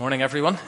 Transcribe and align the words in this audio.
Morning, 0.00 0.22
everyone. 0.22 0.58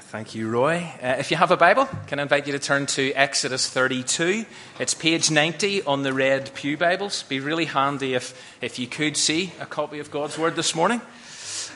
Thank 0.00 0.34
you, 0.34 0.50
Roy. 0.50 0.78
Uh, 1.00 1.14
if 1.20 1.30
you 1.30 1.36
have 1.36 1.52
a 1.52 1.56
Bible, 1.56 1.88
can 2.08 2.18
I 2.18 2.22
invite 2.22 2.44
you 2.48 2.52
to 2.54 2.58
turn 2.58 2.86
to 2.86 3.12
Exodus 3.12 3.70
32? 3.70 4.46
It's 4.80 4.94
page 4.94 5.30
90 5.30 5.84
on 5.84 6.02
the 6.02 6.12
red 6.12 6.52
Pew 6.54 6.76
Bibles. 6.76 7.22
Be 7.22 7.38
really 7.38 7.66
handy 7.66 8.14
if, 8.14 8.34
if 8.60 8.80
you 8.80 8.88
could 8.88 9.16
see 9.16 9.52
a 9.60 9.64
copy 9.64 10.00
of 10.00 10.10
God's 10.10 10.36
Word 10.36 10.56
this 10.56 10.74
morning. 10.74 11.00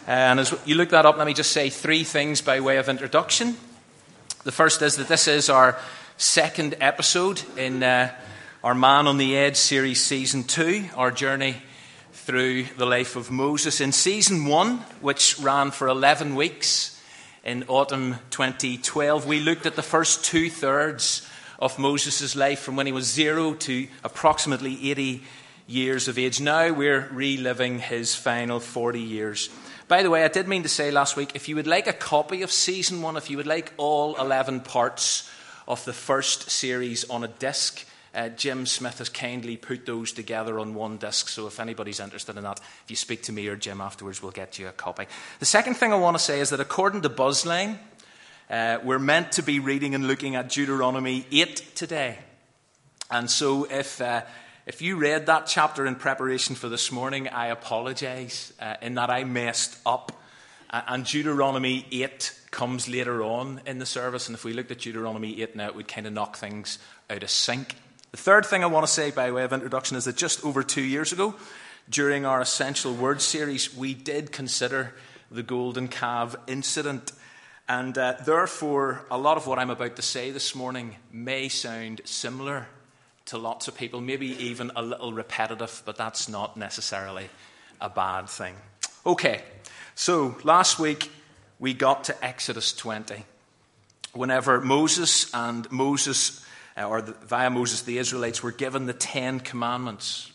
Uh, 0.09 0.11
and 0.11 0.41
as 0.41 0.53
you 0.67 0.75
look 0.75 0.89
that 0.89 1.07
up, 1.07 1.19
let 1.19 1.29
me 1.29 1.35
just 1.35 1.53
say 1.53 1.71
three 1.71 2.03
things 2.03 2.41
by 2.41 2.59
way 2.59 2.79
of 2.79 2.89
introduction. 2.89 3.57
The 4.43 4.51
first 4.51 4.83
is 4.83 4.97
that 4.97 5.07
this 5.07 5.29
is 5.29 5.49
our 5.49 5.79
second 6.17 6.75
episode 6.81 7.43
in 7.57 7.81
uh, 7.85 8.13
our 8.65 8.75
Man 8.75 9.07
on 9.07 9.19
the 9.19 9.37
Edge 9.37 9.57
series, 9.57 10.03
season 10.03 10.43
two, 10.43 10.87
our 10.97 11.13
journey 11.13 11.63
through 12.25 12.65
the 12.79 12.87
life 12.87 13.17
of 13.17 13.31
Moses. 13.31 13.83
In 13.83 13.93
season 13.93 14.47
one, 14.47 14.79
which 15.03 15.39
ran 15.39 15.71
for 15.71 15.89
11 15.89 16.35
weeks 16.35 16.99
in 17.45 17.65
autumn 17.69 18.17
2012, 18.31 19.27
we 19.27 19.41
looked 19.41 19.67
at 19.67 19.77
the 19.77 19.83
first 19.83 20.25
two 20.25 20.49
thirds 20.49 21.29
of 21.59 21.79
Moses' 21.79 22.35
life 22.35 22.61
from 22.61 22.77
when 22.77 22.87
he 22.87 22.93
was 22.93 23.13
zero 23.13 23.53
to 23.53 23.87
approximately 24.03 24.91
80 24.91 25.23
years 25.67 26.09
of 26.09 26.19
age. 26.19 26.41
Now 26.41 26.73
we're 26.73 27.11
reliving 27.13 27.79
his 27.79 28.15
final 28.15 28.59
40 28.59 29.01
years. 29.01 29.51
By 29.87 30.03
the 30.03 30.09
way, 30.09 30.25
I 30.25 30.29
did 30.29 30.49
mean 30.49 30.63
to 30.63 30.69
say 30.71 30.91
last 30.91 31.17
week 31.17 31.33
if 31.35 31.47
you 31.47 31.57
would 31.57 31.67
like 31.67 31.87
a 31.87 31.93
copy 31.93 32.41
of 32.41 32.51
season 32.51 33.03
one, 33.03 33.19
if 33.19 33.29
you 33.29 33.37
would 33.37 33.47
like 33.47 33.75
all 33.77 34.17
11 34.17 34.61
parts 34.61 35.31
of 35.69 35.85
the 35.85 35.93
first 35.93 36.51
series 36.51 37.05
on 37.11 37.23
a 37.23 37.29
disc, 37.29 37.85
uh, 38.15 38.29
Jim 38.31 38.67
Smith 38.67 38.99
has 38.99 39.09
kindly 39.09 39.57
put 39.57 39.87
those 39.87 40.13
together 40.13 40.59
on 40.59 40.75
one 40.75 40.97
disc, 40.99 41.29
so 41.29 41.47
if 41.47 41.59
anybody's 41.59 42.01
interested 42.01 42.37
in 42.37 42.45
that, 42.45 42.61
if 42.61 42.85
you 42.89 42.97
speak 42.97 43.23
to 43.25 43.33
me 43.33 43.49
or 43.49 43.57
Jim 43.57 43.81
afterwards, 43.81 44.23
we'll 44.23 44.33
get 44.33 44.59
you 44.59 44.69
a 44.69 44.73
copy. 44.73 45.07
The 45.41 45.47
second 45.47 45.75
thing 45.75 45.93
I 45.93 45.97
want 45.97 46.17
to 46.17 46.23
say 46.23 46.41
is 46.41 46.51
that 46.51 46.61
according 46.61 47.03
to 47.03 47.09
Buzzline, 47.09 47.79
uh, 48.49 48.79
we're 48.85 48.99
meant 48.99 49.33
to 49.33 49.43
be 49.43 49.59
reading 49.59 49.95
and 49.95 50.07
looking 50.07 50.37
at 50.37 50.49
Deuteronomy 50.49 51.27
8 51.33 51.75
today. 51.75 52.19
And 53.11 53.31
so 53.31 53.65
if, 53.65 54.01
uh, 54.01 54.23
if 54.67 54.83
you 54.83 54.97
read 54.97 55.27
that 55.27 55.47
chapter 55.47 55.87
in 55.87 55.97
preparation 55.97 56.55
for 56.55 56.69
this 56.69 56.93
morning, 56.93 57.29
I 57.29 57.49
apologize 57.49 58.53
uh, 58.61 58.77
in 58.83 58.95
that 58.95 59.11
I 59.11 59.25
messed 59.25 59.79
up. 59.85 60.13
and 60.71 61.05
Deuteronomy 61.05 61.87
8 61.91 62.41
comes 62.51 62.89
later 62.89 63.23
on 63.23 63.61
in 63.67 63.79
the 63.79 63.87
service. 63.87 64.29
And 64.29 64.35
if 64.35 64.45
we 64.45 64.53
looked 64.53 64.71
at 64.71 64.79
Deuteronomy 64.79 65.43
8 65.43 65.57
now, 65.57 65.67
it 65.69 65.75
would 65.75 65.89
kind 65.89 66.07
of 66.07 66.13
knock 66.13 66.37
things 66.37 66.79
out 67.11 67.23
of 67.23 67.31
sync. 67.31 67.77
The 68.15 68.23
third 68.23 68.47
thing 68.47 68.63
I 68.63 68.69
want 68.69 68.87
to 68.87 68.93
say 68.93 69.11
by 69.11 69.33
way 69.33 69.43
of 69.43 69.53
introduction 69.53 69.97
is 69.97 70.05
that 70.05 70.15
just 70.15 70.45
over 70.45 70.63
two 70.63 70.85
years 70.85 71.13
ago, 71.13 71.35
during 71.91 72.25
our 72.25 72.41
Essential 72.41 72.95
Word 72.95 73.21
series, 73.21 73.75
we 73.75 73.93
did 73.93 74.31
consider 74.31 74.95
the 75.33 75.43
Golden 75.43 75.89
Calf 75.89 76.37
incident. 76.47 77.11
And 77.69 77.99
uh, 77.99 78.15
therefore, 78.25 79.05
a 79.11 79.19
lot 79.19 79.37
of 79.37 79.49
what 79.49 79.59
I'm 79.59 79.71
about 79.71 79.97
to 79.97 80.03
say 80.03 80.31
this 80.31 80.55
morning 80.55 80.95
may 81.11 81.49
sound 81.49 82.03
similar 82.05 82.69
to 83.25 83.37
lots 83.37 83.67
of 83.67 83.77
people, 83.77 84.01
maybe 84.01 84.29
even 84.45 84.71
a 84.77 84.83
little 84.83 85.13
repetitive, 85.13 85.83
but 85.85 85.97
that's 85.97 86.29
not 86.29 86.57
necessarily 86.57 87.29
a 87.81 87.91
bad 87.91 88.29
thing. 88.29 88.55
Okay, 89.05 89.43
so 89.97 90.37
last 90.45 90.79
week 90.79 91.11
we 91.59 91.75
got 91.75 92.05
to 92.05 92.25
Exodus 92.25 92.73
20. 92.75 93.25
Whenever 94.13 94.61
Moses 94.61 95.35
and 95.35 95.69
Moses 95.73 96.44
uh, 96.77 96.85
or 96.85 97.03
the, 97.03 97.13
via 97.13 97.51
Moses, 97.51 97.83
the 97.83 97.99
Israelites 97.99 98.43
were 98.43 98.53
given 98.53 98.87
the 98.87 98.93
Ten 98.93 99.41
Commandments. 99.41 100.33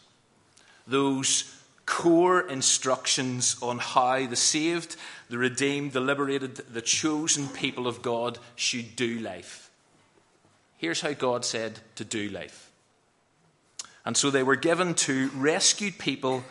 Those 0.87 1.55
core 1.85 2.41
instructions 2.41 3.57
on 3.61 3.79
how 3.79 4.25
the 4.27 4.35
saved, 4.35 4.95
the 5.29 5.37
redeemed, 5.37 5.91
the 5.91 5.99
liberated, 5.99 6.55
the 6.55 6.81
chosen 6.81 7.47
people 7.47 7.87
of 7.87 8.01
God 8.01 8.37
should 8.55 8.95
do 8.95 9.19
life. 9.19 9.69
Here's 10.77 11.01
how 11.01 11.13
God 11.13 11.43
said 11.43 11.79
to 11.95 12.05
do 12.05 12.29
life. 12.29 12.71
And 14.05 14.15
so 14.15 14.29
they 14.29 14.43
were 14.43 14.55
given 14.55 14.93
to 14.95 15.29
rescued 15.29 15.97
people 15.97 16.43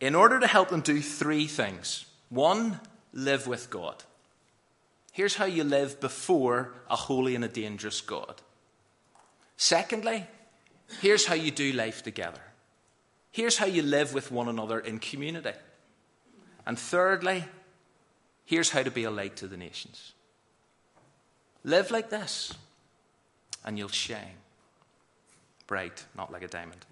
in 0.00 0.14
order 0.14 0.40
to 0.40 0.46
help 0.46 0.70
them 0.70 0.80
do 0.80 1.02
three 1.02 1.46
things. 1.46 2.06
One, 2.30 2.80
live 3.12 3.46
with 3.46 3.70
God. 3.70 4.02
Here's 5.12 5.36
how 5.36 5.44
you 5.44 5.64
live 5.64 6.00
before 6.00 6.72
a 6.88 6.96
holy 6.96 7.34
and 7.34 7.44
a 7.44 7.48
dangerous 7.48 8.00
God. 8.00 8.40
Secondly, 9.60 10.26
here's 11.02 11.26
how 11.26 11.34
you 11.34 11.50
do 11.50 11.70
life 11.74 12.02
together. 12.02 12.40
Here's 13.30 13.58
how 13.58 13.66
you 13.66 13.82
live 13.82 14.14
with 14.14 14.32
one 14.32 14.48
another 14.48 14.80
in 14.80 14.98
community. 14.98 15.52
And 16.66 16.78
thirdly, 16.78 17.44
here's 18.46 18.70
how 18.70 18.82
to 18.82 18.90
be 18.90 19.04
a 19.04 19.10
light 19.10 19.36
to 19.36 19.46
the 19.46 19.58
nations. 19.58 20.14
Live 21.62 21.90
like 21.90 22.08
this, 22.08 22.54
and 23.62 23.76
you'll 23.76 23.90
shine. 23.90 24.38
Bright, 25.66 26.06
not 26.16 26.32
like 26.32 26.42
a 26.42 26.48
diamond. 26.48 26.86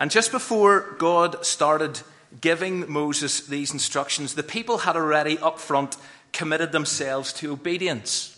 And 0.00 0.10
just 0.10 0.32
before 0.32 0.96
God 0.98 1.46
started 1.46 2.00
giving 2.40 2.90
Moses 2.90 3.46
these 3.46 3.72
instructions, 3.72 4.34
the 4.34 4.42
people 4.42 4.78
had 4.78 4.96
already 4.96 5.38
up 5.38 5.60
front 5.60 5.96
committed 6.32 6.72
themselves 6.72 7.32
to 7.34 7.52
obedience. 7.52 8.36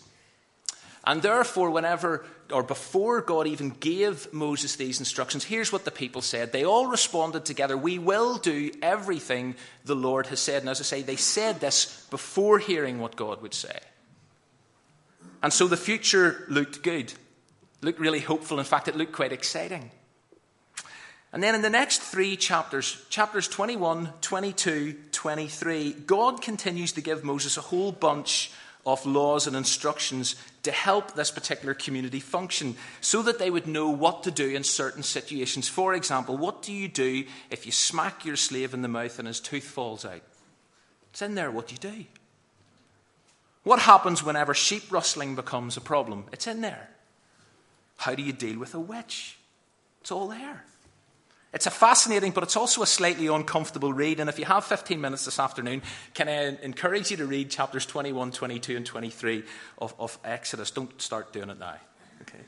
And 1.06 1.23
therefore, 1.23 1.71
whenever 1.71 2.27
or 2.53 2.62
before 2.62 3.21
God 3.21 3.47
even 3.47 3.71
gave 3.71 4.33
Moses 4.33 4.77
these 4.77 4.99
instructions, 4.99 5.44
here's 5.44 5.72
what 5.72 5.84
the 5.84 5.91
people 5.91 6.22
said. 6.22 6.53
They 6.53 6.65
all 6.65 6.87
responded 6.87 7.44
together, 7.44 7.77
We 7.77 7.99
will 7.99 8.37
do 8.37 8.71
everything 8.83 9.55
the 9.84 9.97
Lord 9.97 10.27
has 10.28 10.41
said. 10.41 10.62
And 10.62 10.69
as 10.69 10.81
I 10.81 10.84
say, 10.84 11.03
they 11.03 11.16
said 11.16 11.61
this 11.61 12.06
before 12.11 12.59
hearing 12.59 13.00
what 13.00 13.16
God 13.16 13.43
would 13.43 13.55
say. 13.55 13.78
And 15.43 15.53
so 15.53 15.66
the 15.66 15.77
future 15.77 16.44
looked 16.49 16.83
good, 16.83 17.12
looked 17.81 18.00
really 18.00 18.21
hopeful. 18.21 18.59
In 18.59 18.65
fact, 18.65 18.88
it 18.88 18.97
looked 18.97 19.12
quite 19.12 19.32
exciting. 19.32 19.91
And 21.32 21.43
then 21.43 21.55
in 21.55 21.62
the 21.62 21.71
next 21.71 22.00
three 22.03 22.37
chapters, 22.37 23.05
chapters 23.09 23.47
21, 23.47 24.12
22, 24.21 24.97
23, 25.12 25.93
God 25.93 26.43
continues 26.43 26.93
to 26.93 27.00
give 27.00 27.22
Moses 27.22 27.56
a 27.56 27.61
whole 27.61 27.93
bunch 27.93 28.50
of 28.87 29.05
laws 29.05 29.47
and 29.47 29.55
instructions 29.55 30.37
to 30.63 30.73
help 30.73 31.15
this 31.15 31.31
particular 31.31 31.75
community 31.75 32.21
function 32.21 32.77
so 33.01 33.23
that 33.23 33.39
they 33.39 33.51
would 33.51 33.67
know 33.67 33.91
what 33.91 34.23
to 34.23 34.31
do 34.31 34.49
in 34.49 34.65
certain 34.65 35.03
situations. 35.03 35.69
For 35.69 35.95
example, 35.95 36.37
what 36.37 36.63
do 36.63 36.73
you 36.73 36.89
do 36.89 37.25
if 37.51 37.67
you 37.67 37.73
smack 37.73 38.25
your 38.25 38.37
slave 38.37 38.75
in 38.75 38.83
the 38.83 38.89
mouth 38.89 39.19
and 39.19 39.29
his 39.29 39.41
tooth 39.41 39.65
falls 39.65 40.05
out? 40.05 40.23
It's 41.11 41.23
in 41.23 41.35
there 41.35 41.51
what 41.51 41.69
do 41.69 41.75
you 41.75 41.79
do. 41.79 42.05
What 43.63 43.81
happens 43.81 44.23
whenever 44.23 44.55
sheep 44.55 44.91
rustling 44.91 45.35
becomes 45.35 45.77
a 45.77 45.83
problem? 45.83 46.25
It's 46.33 46.47
in 46.47 46.62
there. 46.62 46.91
How 47.99 48.15
do 48.15 48.23
you 48.23 48.33
deal 48.33 48.59
with 48.59 48.75
a 48.75 48.81
witch? 48.81 49.37
It's 50.01 50.11
all 50.11 50.29
there. 50.29 50.65
It's 51.53 51.66
a 51.66 51.71
fascinating, 51.71 52.31
but 52.31 52.44
it's 52.44 52.56
also 52.56 52.83
a 52.83 52.87
slightly 52.87 53.27
uncomfortable 53.27 53.93
read. 53.93 54.21
And 54.21 54.31
if 54.31 54.38
you 54.38 54.44
have 54.44 54.65
15 54.65 55.00
minutes 55.00 55.25
this 55.25 55.41
afternoon, 55.41 55.83
can 56.15 56.28
I 56.28 56.56
encourage 56.62 57.11
you 57.11 57.16
to 57.16 57.27
read 57.27 57.50
chapters 57.50 57.87
21, 57.87 58.31
22, 58.31 58.77
and 58.77 58.87
23 58.87 59.43
of, 59.78 59.94
of 59.99 60.19
Exodus? 60.25 60.71
Don't 60.71 61.00
start 61.03 61.33
doing 61.33 61.50
it 61.50 61.59
now. 61.59 61.75
Okay. 62.22 62.38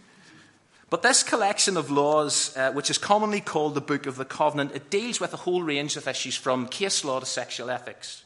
But 0.89 1.03
this 1.03 1.25
collection 1.25 1.77
of 1.77 1.91
laws, 1.91 2.57
uh, 2.57 2.71
which 2.73 2.91
is 2.91 2.99
commonly 2.99 3.41
called 3.41 3.75
the 3.75 3.81
Book 3.81 4.07
of 4.07 4.17
the 4.17 4.25
Covenant, 4.25 4.73
it 4.75 4.91
deals 4.91 5.19
with 5.19 5.35
a 5.35 5.39
whole 5.39 5.63
range 5.63 5.97
of 5.97 6.07
issues 6.07 6.37
from 6.37 6.69
case 6.69 7.05
law 7.05 7.19
to 7.19 7.27
sexual 7.27 7.71
ethics. 7.71 8.23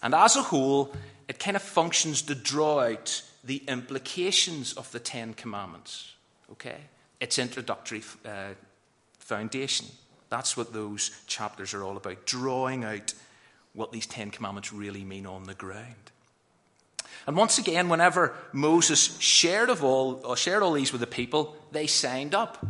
And 0.00 0.14
as 0.14 0.36
a 0.36 0.42
whole, 0.42 0.94
it 1.26 1.40
kind 1.40 1.56
of 1.56 1.62
functions 1.62 2.22
to 2.22 2.34
draw 2.36 2.80
out 2.80 3.22
the 3.42 3.62
implications 3.66 4.74
of 4.74 4.92
the 4.92 5.00
Ten 5.00 5.34
Commandments. 5.34 6.12
Okay? 6.52 6.76
It's 7.18 7.38
introductory 7.38 8.02
uh, 8.24 8.50
foundation. 9.22 9.86
That's 10.28 10.56
what 10.56 10.72
those 10.72 11.10
chapters 11.26 11.74
are 11.74 11.82
all 11.82 11.96
about, 11.96 12.26
drawing 12.26 12.84
out 12.84 13.14
what 13.74 13.92
these 13.92 14.06
Ten 14.06 14.30
Commandments 14.30 14.72
really 14.72 15.04
mean 15.04 15.26
on 15.26 15.44
the 15.44 15.54
ground. 15.54 16.10
And 17.26 17.36
once 17.36 17.58
again, 17.58 17.88
whenever 17.88 18.34
Moses 18.52 19.18
shared, 19.20 19.70
of 19.70 19.84
all, 19.84 20.20
or 20.24 20.36
shared 20.36 20.62
all 20.62 20.72
these 20.72 20.92
with 20.92 21.00
the 21.00 21.06
people, 21.06 21.56
they 21.70 21.86
signed 21.86 22.34
up. 22.34 22.64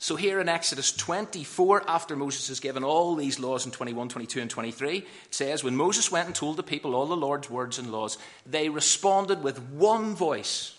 So 0.00 0.14
here 0.14 0.40
in 0.40 0.48
Exodus 0.48 0.92
24, 0.92 1.90
after 1.90 2.14
Moses 2.14 2.46
has 2.48 2.60
given 2.60 2.84
all 2.84 3.16
these 3.16 3.40
laws 3.40 3.66
in 3.66 3.72
21, 3.72 4.08
22, 4.08 4.40
and 4.40 4.48
23, 4.48 4.98
it 4.98 5.06
says, 5.30 5.64
When 5.64 5.74
Moses 5.74 6.12
went 6.12 6.26
and 6.26 6.34
told 6.34 6.56
the 6.56 6.62
people 6.62 6.94
all 6.94 7.06
the 7.06 7.16
Lord's 7.16 7.50
words 7.50 7.80
and 7.80 7.90
laws, 7.90 8.16
they 8.46 8.68
responded 8.68 9.42
with 9.42 9.60
one 9.70 10.14
voice. 10.14 10.78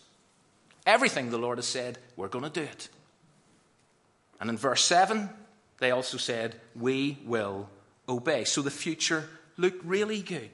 Everything 0.86 1.30
the 1.30 1.38
Lord 1.38 1.58
has 1.58 1.68
said, 1.68 1.98
we're 2.16 2.30
going 2.30 2.46
to 2.46 2.50
do 2.50 2.62
it. 2.62 2.88
And 4.40 4.50
in 4.50 4.58
verse 4.58 4.84
7, 4.84 5.30
they 5.80 5.92
also 5.92 6.18
said, 6.18 6.56
We 6.76 7.18
will 7.26 7.70
obey. 8.08 8.44
So 8.44 8.62
the 8.62 8.72
future 8.72 9.30
looked 9.58 9.84
really 9.84 10.22
good. 10.22 10.52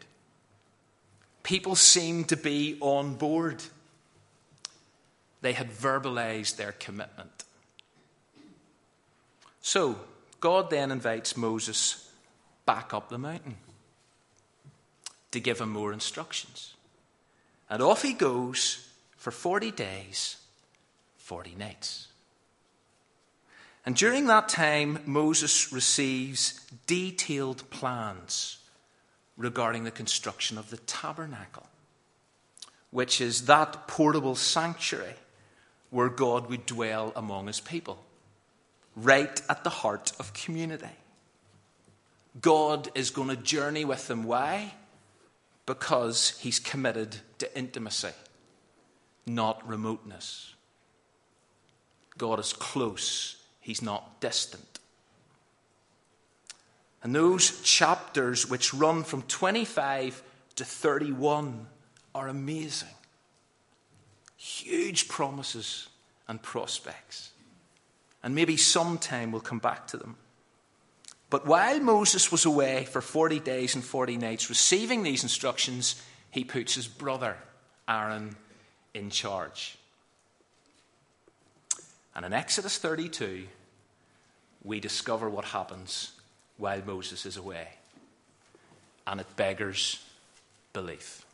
People 1.44 1.76
seemed 1.76 2.30
to 2.30 2.38
be 2.38 2.78
on 2.82 3.16
board. 3.16 3.64
They 5.42 5.54
had 5.54 5.70
verbalized 5.70 6.56
their 6.56 6.72
commitment. 6.72 7.44
So, 9.62 10.00
God 10.40 10.70
then 10.70 10.92
invites 10.92 11.38
Moses 11.38 12.12
back 12.66 12.94
up 12.94 13.10
the 13.10 13.18
mountain. 13.18 13.58
to 15.32 15.40
give 15.42 15.60
him 15.60 15.70
more 15.70 15.92
instructions. 15.92 16.76
And 17.70 17.84
off 17.84 18.02
he 18.04 18.14
goes 18.14 18.88
for 19.18 19.32
40 19.32 19.72
days, 19.72 20.38
40 21.18 21.56
nights. 21.56 22.08
And 23.86 23.96
during 23.96 24.26
that 24.28 24.50
time, 24.50 25.00
Moses 25.06 25.72
receives 25.72 26.60
detailed 26.88 27.70
plans 27.70 28.58
regarding 29.38 29.84
the 29.84 29.92
construction 29.92 30.58
of 30.58 30.70
the 30.70 30.78
tabernacle, 30.78 31.68
which 32.90 33.22
is 33.22 33.46
that 33.46 33.88
portable 33.88 34.36
sanctuary 34.36 35.16
where 35.92 36.10
God 36.10 36.50
would 36.50 36.66
dwell 36.66 37.14
among 37.16 37.48
his 37.48 37.60
people, 37.60 38.04
right 38.96 39.42
at 39.48 39.64
the 39.64 39.70
heart 39.70 40.14
of 40.20 40.34
community. 40.34 40.90
God 42.42 42.90
is 42.96 43.12
going 43.12 43.30
to 43.30 43.38
journey 43.38 43.86
with 43.86 44.08
them. 44.08 44.24
Why? 44.24 44.74
Because 45.66 46.38
he's 46.40 46.60
committed 46.60 47.18
to 47.38 47.58
intimacy, 47.58 48.12
not 49.26 49.66
remoteness. 49.68 50.54
God 52.18 52.40
is 52.40 52.54
close, 52.54 53.35
he's 53.66 53.82
not 53.82 54.22
distant. 54.22 54.80
And 57.02 57.16
those 57.16 57.62
chapters, 57.62 58.48
which 58.48 58.76
run 58.76 59.04
from 59.04 59.24
25 59.24 60.22
to 60.58 60.64
31, 60.64 61.66
are 62.14 62.28
amazing. 62.28 62.96
Huge 64.38 65.08
promises 65.08 65.90
and 66.28 66.40
prospects. 66.42 67.32
And 68.22 68.36
maybe 68.36 68.56
sometime 68.56 69.32
we'll 69.32 69.42
come 69.42 69.60
back 69.60 69.88
to 69.88 69.98
them. 69.98 70.16
But 71.32 71.48
while 71.48 71.80
Moses 71.80 72.32
was 72.32 72.46
away 72.46 72.86
for 72.86 73.02
40 73.02 73.40
days 73.40 73.74
and 73.74 73.84
40 73.84 74.18
nights 74.18 74.48
receiving 74.48 75.02
these 75.02 75.24
instructions, 75.24 76.00
he 76.30 76.44
puts 76.44 76.76
his 76.76 76.88
brother 76.88 77.36
Aaron 77.88 78.36
in 78.94 79.10
charge. 79.10 79.78
And 82.16 82.26
in 82.26 82.34
Exodus 82.34 82.78
32, 82.78 83.48
we 84.64 84.80
discover 84.80 85.30
what 85.30 85.46
happens 85.46 86.12
while 86.58 86.82
Moses 86.86 87.26
is 87.26 87.38
away. 87.38 87.68
And 89.06 89.20
it 89.20 89.36
beggars 89.36 90.02
belief. 90.74 91.26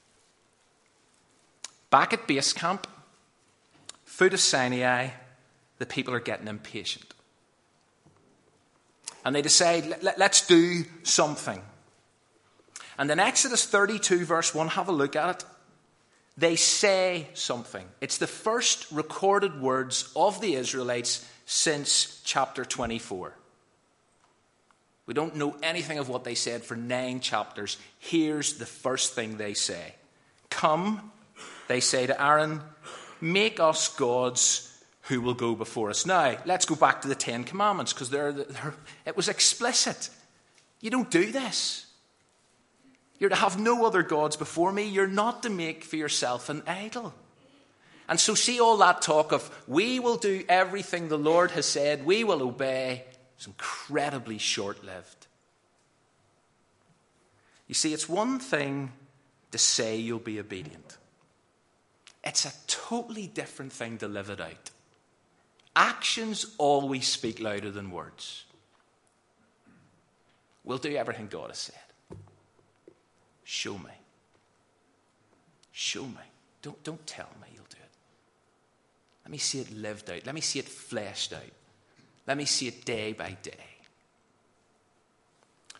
Back 1.89 2.13
at 2.13 2.27
base 2.27 2.53
camp, 2.53 2.87
foot 4.05 4.33
of 4.33 4.39
Sinai, 4.39 5.09
the 5.77 5.85
people 5.85 6.13
are 6.13 6.19
getting 6.19 6.47
impatient. 6.47 7.13
And 9.23 9.35
they 9.35 9.41
decide, 9.41 10.01
Let, 10.01 10.19
us 10.19 10.47
do 10.47 10.83
something. 11.03 11.61
And 12.97 13.09
in 13.11 13.19
Exodus 13.19 13.65
32, 13.65 14.25
verse 14.25 14.53
1, 14.53 14.69
have 14.69 14.87
a 14.87 14.91
look 14.91 15.15
at 15.15 15.41
it. 15.41 15.45
They 16.41 16.55
say 16.55 17.27
something. 17.35 17.85
It's 18.01 18.17
the 18.17 18.25
first 18.25 18.91
recorded 18.91 19.61
words 19.61 20.11
of 20.15 20.41
the 20.41 20.55
Israelites 20.55 21.23
since 21.45 22.19
chapter 22.25 22.65
24. 22.65 23.35
We 25.05 25.13
don't 25.13 25.35
know 25.35 25.55
anything 25.61 25.99
of 25.99 26.09
what 26.09 26.23
they 26.23 26.33
said 26.33 26.63
for 26.63 26.75
nine 26.75 27.19
chapters. 27.19 27.77
Here's 27.99 28.55
the 28.55 28.65
first 28.65 29.13
thing 29.13 29.38
they 29.38 29.53
say 29.53 29.93
Come, 30.49 31.11
they 31.67 31.79
say 31.79 32.07
to 32.07 32.19
Aaron, 32.19 32.61
make 33.21 33.59
us 33.59 33.95
gods 33.95 34.67
who 35.03 35.21
will 35.21 35.35
go 35.35 35.53
before 35.53 35.91
us. 35.91 36.07
Now, 36.07 36.38
let's 36.45 36.65
go 36.65 36.73
back 36.73 37.03
to 37.03 37.07
the 37.07 37.13
Ten 37.13 37.43
Commandments 37.43 37.93
because 37.93 38.11
it 39.05 39.15
was 39.15 39.29
explicit. 39.29 40.09
You 40.79 40.89
don't 40.89 41.11
do 41.11 41.31
this. 41.31 41.85
You're 43.21 43.29
to 43.29 43.35
have 43.35 43.59
no 43.59 43.85
other 43.85 44.01
gods 44.01 44.35
before 44.35 44.71
me. 44.71 44.88
You're 44.88 45.06
not 45.06 45.44
to 45.44 45.51
make 45.51 45.83
for 45.83 45.95
yourself 45.95 46.50
an 46.50 46.63
idol. 46.65 47.13
And 48.09 48.19
so, 48.19 48.33
see 48.33 48.59
all 48.59 48.77
that 48.77 49.03
talk 49.03 49.31
of 49.31 49.63
we 49.68 50.00
will 50.00 50.18
do 50.18 50.44
everything 50.50 51.07
the 51.07 51.19
Lord 51.19 51.51
has 51.51 51.68
said, 51.68 52.03
we 52.03 52.23
will 52.23 52.41
obey, 52.41 53.06
it's 53.38 53.45
incredibly 53.45 54.39
short 54.39 54.83
lived. 54.83 55.27
You 57.68 57.75
see, 57.75 57.94
it's 57.94 58.09
one 58.09 58.39
thing 58.39 58.91
to 59.51 59.59
say 59.59 59.97
you'll 59.97 60.17
be 60.17 60.39
obedient, 60.39 60.97
it's 62.24 62.45
a 62.45 62.53
totally 62.65 63.27
different 63.27 63.71
thing 63.71 64.00
to 64.00 64.07
live 64.07 64.31
it 64.31 64.41
out. 64.41 64.71
Actions 65.75 66.56
always 66.57 67.07
speak 67.07 67.39
louder 67.39 67.69
than 67.69 67.91
words. 67.91 68.45
We'll 70.63 70.79
do 70.79 70.95
everything 70.95 71.27
God 71.27 71.51
has 71.51 71.59
said. 71.59 71.90
Show 73.51 73.77
me. 73.77 73.92
Show 75.74 76.06
me. 76.06 76.25
Don't, 76.62 76.81
don't 76.86 77.06
tell 77.06 77.27
me 77.42 77.50
you'll 77.53 77.65
do 77.69 77.75
it. 77.81 77.89
Let 79.25 79.31
me 79.31 79.38
see 79.39 79.59
it 79.59 79.75
lived 79.75 80.09
out. 80.09 80.25
Let 80.25 80.33
me 80.33 80.39
see 80.39 80.59
it 80.59 80.69
fleshed 80.69 81.33
out. 81.33 81.42
Let 82.25 82.38
me 82.38 82.45
see 82.45 82.69
it 82.69 82.86
day 82.86 83.12
by 83.12 83.36
day. 83.44 83.51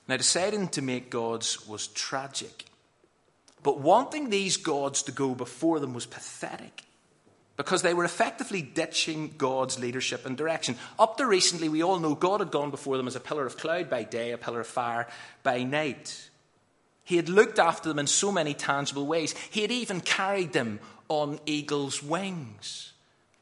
Now, 0.06 0.18
deciding 0.18 0.68
to 0.68 0.82
make 0.82 1.10
gods 1.10 1.66
was 1.66 1.88
tragic. 1.88 2.66
But 3.64 3.80
wanting 3.80 4.30
these 4.30 4.58
gods 4.58 5.04
to 5.04 5.14
go 5.14 5.34
before 5.34 5.80
them 5.80 5.94
was 5.94 6.06
pathetic 6.06 6.84
because 7.56 7.84
they 7.84 7.94
were 7.94 8.04
effectively 8.04 8.62
ditching 8.62 9.36
God's 9.38 9.80
leadership 9.80 10.26
and 10.26 10.36
direction. 10.36 10.76
Up 11.00 11.16
to 11.16 11.26
recently, 11.26 11.70
we 11.70 11.84
all 11.84 12.00
know 12.00 12.16
God 12.16 12.42
had 12.42 12.52
gone 12.52 12.70
before 12.70 12.98
them 12.98 13.08
as 13.08 13.16
a 13.16 13.22
pillar 13.22 13.46
of 13.46 13.56
cloud 13.56 13.90
by 13.90 14.04
day, 14.04 14.32
a 14.32 14.38
pillar 14.38 14.60
of 14.60 14.68
fire 14.68 15.08
by 15.42 15.64
night. 15.64 16.31
He 17.12 17.18
had 17.18 17.28
looked 17.28 17.60
after 17.60 17.90
them 17.90 18.00
in 18.00 18.08
so 18.08 18.31
many 18.31 18.54
tangible 18.54 19.06
ways. 19.06 19.36
He 19.50 19.63
had 19.63 19.72
even 19.72 20.00
carried 20.00 20.54
them 20.54 20.80
on 21.10 21.42
eagle's 21.46 22.02
wings, 22.02 22.94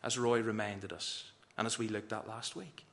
as 0.02 0.18
Roy 0.18 0.42
reminded 0.42 0.92
us, 0.92 1.26
and 1.56 1.68
as 1.68 1.78
we 1.78 1.88
looked 1.88 2.12
at 2.12 2.28
last 2.28 2.56
week. 2.56 2.84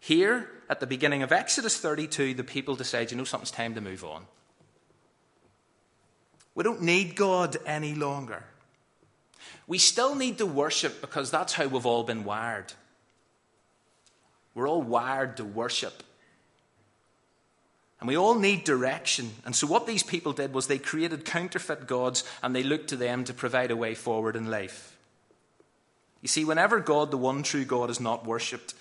Here, 0.00 0.48
at 0.70 0.80
the 0.80 0.86
beginning 0.86 1.22
of 1.22 1.32
Exodus 1.32 1.76
32, 1.76 2.32
the 2.32 2.44
people 2.44 2.76
decide, 2.76 3.10
you 3.10 3.18
know, 3.18 3.24
something's 3.24 3.50
time 3.50 3.74
to 3.74 3.82
move 3.82 4.04
on. 4.04 4.24
We 6.54 6.64
don't 6.64 6.80
need 6.80 7.14
God 7.14 7.58
any 7.66 7.94
longer. 7.94 8.42
We 9.66 9.76
still 9.76 10.14
need 10.14 10.38
to 10.38 10.46
worship 10.46 11.02
because 11.02 11.30
that's 11.30 11.52
how 11.52 11.66
we've 11.66 11.84
all 11.84 12.04
been 12.04 12.24
wired. 12.24 12.72
We're 14.54 14.66
all 14.66 14.80
wired 14.80 15.36
to 15.36 15.44
worship. 15.44 16.02
And 18.00 18.08
we 18.08 18.16
all 18.16 18.34
need 18.34 18.64
direction. 18.64 19.30
And 19.44 19.54
so, 19.54 19.66
what 19.66 19.86
these 19.86 20.02
people 20.02 20.32
did 20.32 20.52
was 20.52 20.66
they 20.66 20.78
created 20.78 21.24
counterfeit 21.24 21.86
gods 21.86 22.24
and 22.42 22.54
they 22.54 22.62
looked 22.62 22.88
to 22.88 22.96
them 22.96 23.24
to 23.24 23.34
provide 23.34 23.70
a 23.70 23.76
way 23.76 23.94
forward 23.94 24.36
in 24.36 24.50
life. 24.50 24.96
You 26.20 26.28
see, 26.28 26.44
whenever 26.44 26.80
God, 26.80 27.10
the 27.10 27.18
one 27.18 27.42
true 27.42 27.64
God, 27.64 27.90
is 27.90 28.00
not 28.00 28.26
worshipped 28.26 28.74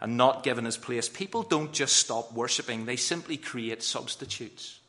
and 0.00 0.16
not 0.16 0.42
given 0.42 0.64
his 0.64 0.76
place, 0.76 1.08
people 1.08 1.42
don't 1.42 1.72
just 1.72 1.96
stop 1.96 2.32
worshipping, 2.32 2.86
they 2.86 2.96
simply 2.96 3.36
create 3.36 3.82
substitutes. 3.82 4.80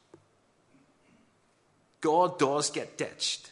God 1.99 2.39
does 2.39 2.69
get 2.69 2.97
ditched 2.97 3.50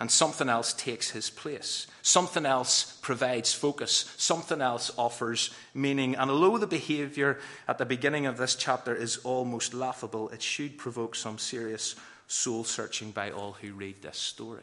and 0.00 0.10
something 0.10 0.48
else 0.48 0.72
takes 0.72 1.10
his 1.10 1.28
place. 1.28 1.86
Something 2.00 2.46
else 2.46 2.98
provides 3.02 3.52
focus. 3.52 4.12
Something 4.16 4.62
else 4.62 4.90
offers 4.96 5.50
meaning. 5.74 6.16
And 6.16 6.30
although 6.30 6.56
the 6.56 6.66
behavior 6.66 7.38
at 7.68 7.76
the 7.76 7.84
beginning 7.84 8.24
of 8.24 8.38
this 8.38 8.54
chapter 8.54 8.94
is 8.94 9.18
almost 9.18 9.74
laughable, 9.74 10.30
it 10.30 10.40
should 10.40 10.78
provoke 10.78 11.14
some 11.14 11.36
serious 11.36 11.96
soul 12.26 12.64
searching 12.64 13.10
by 13.10 13.30
all 13.30 13.52
who 13.52 13.74
read 13.74 14.00
this 14.00 14.16
story. 14.16 14.62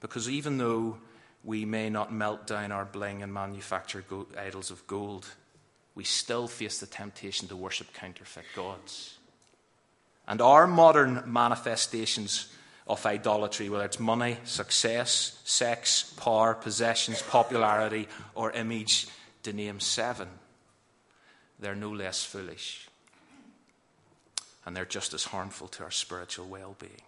Because 0.00 0.30
even 0.30 0.58
though 0.58 0.98
we 1.42 1.64
may 1.64 1.90
not 1.90 2.12
melt 2.12 2.46
down 2.46 2.70
our 2.70 2.84
bling 2.84 3.24
and 3.24 3.34
manufacture 3.34 4.04
idols 4.38 4.70
of 4.70 4.86
gold, 4.86 5.26
we 5.96 6.04
still 6.04 6.46
face 6.46 6.78
the 6.78 6.86
temptation 6.86 7.48
to 7.48 7.56
worship 7.56 7.92
counterfeit 7.92 8.44
gods. 8.54 9.18
And 10.28 10.40
our 10.40 10.68
modern 10.68 11.24
manifestations 11.26 12.52
of 12.88 13.04
idolatry, 13.04 13.68
whether 13.68 13.84
it's 13.84 14.00
money, 14.00 14.38
success, 14.44 15.40
sex, 15.44 16.14
power, 16.16 16.54
possessions, 16.54 17.20
popularity, 17.22 18.08
or 18.34 18.50
image, 18.52 19.06
to 19.42 19.52
name 19.52 19.80
seven. 19.80 20.28
They're 21.60 21.74
no 21.74 21.90
less 21.90 22.24
foolish. 22.24 22.88
And 24.64 24.76
they're 24.76 24.84
just 24.84 25.14
as 25.14 25.24
harmful 25.24 25.68
to 25.68 25.84
our 25.84 25.90
spiritual 25.90 26.46
well 26.46 26.76
being. 26.78 27.02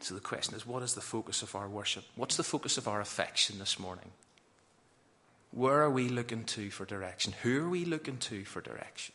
So 0.00 0.14
the 0.14 0.20
question 0.20 0.54
is 0.54 0.66
what 0.66 0.82
is 0.82 0.94
the 0.94 1.00
focus 1.00 1.42
of 1.42 1.54
our 1.54 1.68
worship? 1.68 2.04
What's 2.16 2.36
the 2.36 2.42
focus 2.42 2.76
of 2.76 2.88
our 2.88 3.00
affection 3.00 3.58
this 3.58 3.78
morning? 3.78 4.10
Where 5.52 5.82
are 5.82 5.90
we 5.90 6.08
looking 6.08 6.44
to 6.44 6.70
for 6.70 6.84
direction? 6.84 7.34
Who 7.42 7.64
are 7.64 7.68
we 7.68 7.84
looking 7.84 8.16
to 8.18 8.44
for 8.44 8.60
direction? 8.60 9.14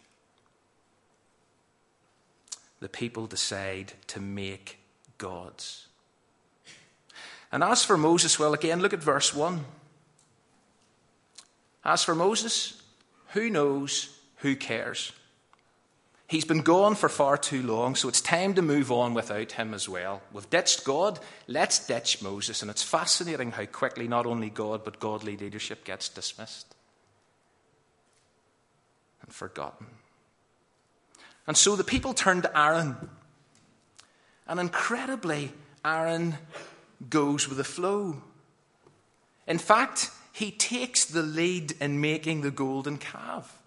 The 2.80 2.90
people 2.90 3.26
decide 3.26 3.94
to 4.08 4.22
make 4.22 4.78
gods. 5.18 5.88
And 7.52 7.64
as 7.64 7.84
for 7.84 7.98
Moses, 7.98 8.38
well, 8.38 8.54
again, 8.54 8.82
look 8.82 8.94
at 8.94 9.02
verse 9.02 9.34
1. 9.34 9.64
As 11.84 12.04
for 12.04 12.16
Moses, 12.16 12.82
who 13.30 13.50
knows, 13.50 14.18
who 14.38 14.56
cares? 14.56 15.14
He's 16.28 16.44
been 16.44 16.62
gone 16.62 16.96
for 16.96 17.08
far 17.08 17.38
too 17.38 17.64
long, 17.64 17.96
so 17.96 18.10
it's 18.10 18.20
time 18.20 18.54
to 18.56 18.62
move 18.62 18.92
on 18.92 19.14
without 19.14 19.54
him 19.54 19.74
as 19.74 19.88
well. 19.88 20.22
We've 20.34 20.50
ditched 20.50 20.84
God, 20.84 21.20
let's 21.48 21.86
ditch 21.88 22.22
Moses. 22.22 22.62
And 22.62 22.70
it's 22.70 22.84
fascinating 22.84 23.52
how 23.52 23.66
quickly 23.66 24.10
not 24.10 24.26
only 24.26 24.50
God, 24.50 24.84
but 24.84 25.00
godly 25.00 25.38
leadership 25.38 25.86
gets 25.86 26.10
dismissed 26.10 26.76
and 29.22 29.34
forgotten. 29.34 29.88
And 31.48 31.56
so 31.56 31.78
the 31.78 31.86
people 31.86 32.14
turn 32.14 32.42
to 32.42 32.60
Aaron. 32.60 32.98
And 34.48 34.60
incredibly, 34.60 35.52
Aaron 35.84 36.38
goes 37.10 37.48
with 37.48 37.58
the 37.58 37.64
flow. 37.64 38.22
In 39.46 39.58
fact, 39.58 40.12
he 40.32 40.52
takes 40.52 41.06
the 41.06 41.24
lead 41.24 41.74
in 41.82 42.00
making 42.00 42.42
the 42.42 42.52
golden 42.52 42.98
calf. 42.98 43.58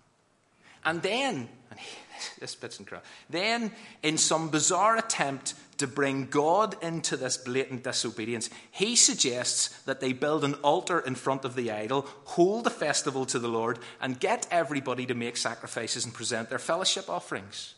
And 0.84 1.02
then, 1.02 1.48
and 1.70 1.80
he, 1.80 1.96
this 2.40 2.54
bit's 2.54 2.78
incredible. 2.78 3.08
Then, 3.28 3.72
in 4.02 4.18
some 4.18 4.50
bizarre 4.50 4.96
attempt 4.96 5.54
to 5.78 5.86
bring 5.86 6.26
God 6.26 6.76
into 6.82 7.16
this 7.16 7.36
blatant 7.36 7.82
disobedience, 7.82 8.50
he 8.70 8.96
suggests 8.96 9.68
that 9.82 10.00
they 10.00 10.12
build 10.12 10.44
an 10.44 10.54
altar 10.54 11.00
in 11.00 11.14
front 11.14 11.44
of 11.44 11.54
the 11.54 11.70
idol, 11.70 12.06
hold 12.24 12.66
a 12.66 12.70
festival 12.70 13.26
to 13.26 13.38
the 13.38 13.48
Lord, 13.48 13.78
and 14.00 14.20
get 14.20 14.46
everybody 14.50 15.06
to 15.06 15.14
make 15.14 15.36
sacrifices 15.36 16.04
and 16.04 16.14
present 16.14 16.50
their 16.50 16.58
fellowship 16.58 17.08
offerings. 17.08 17.74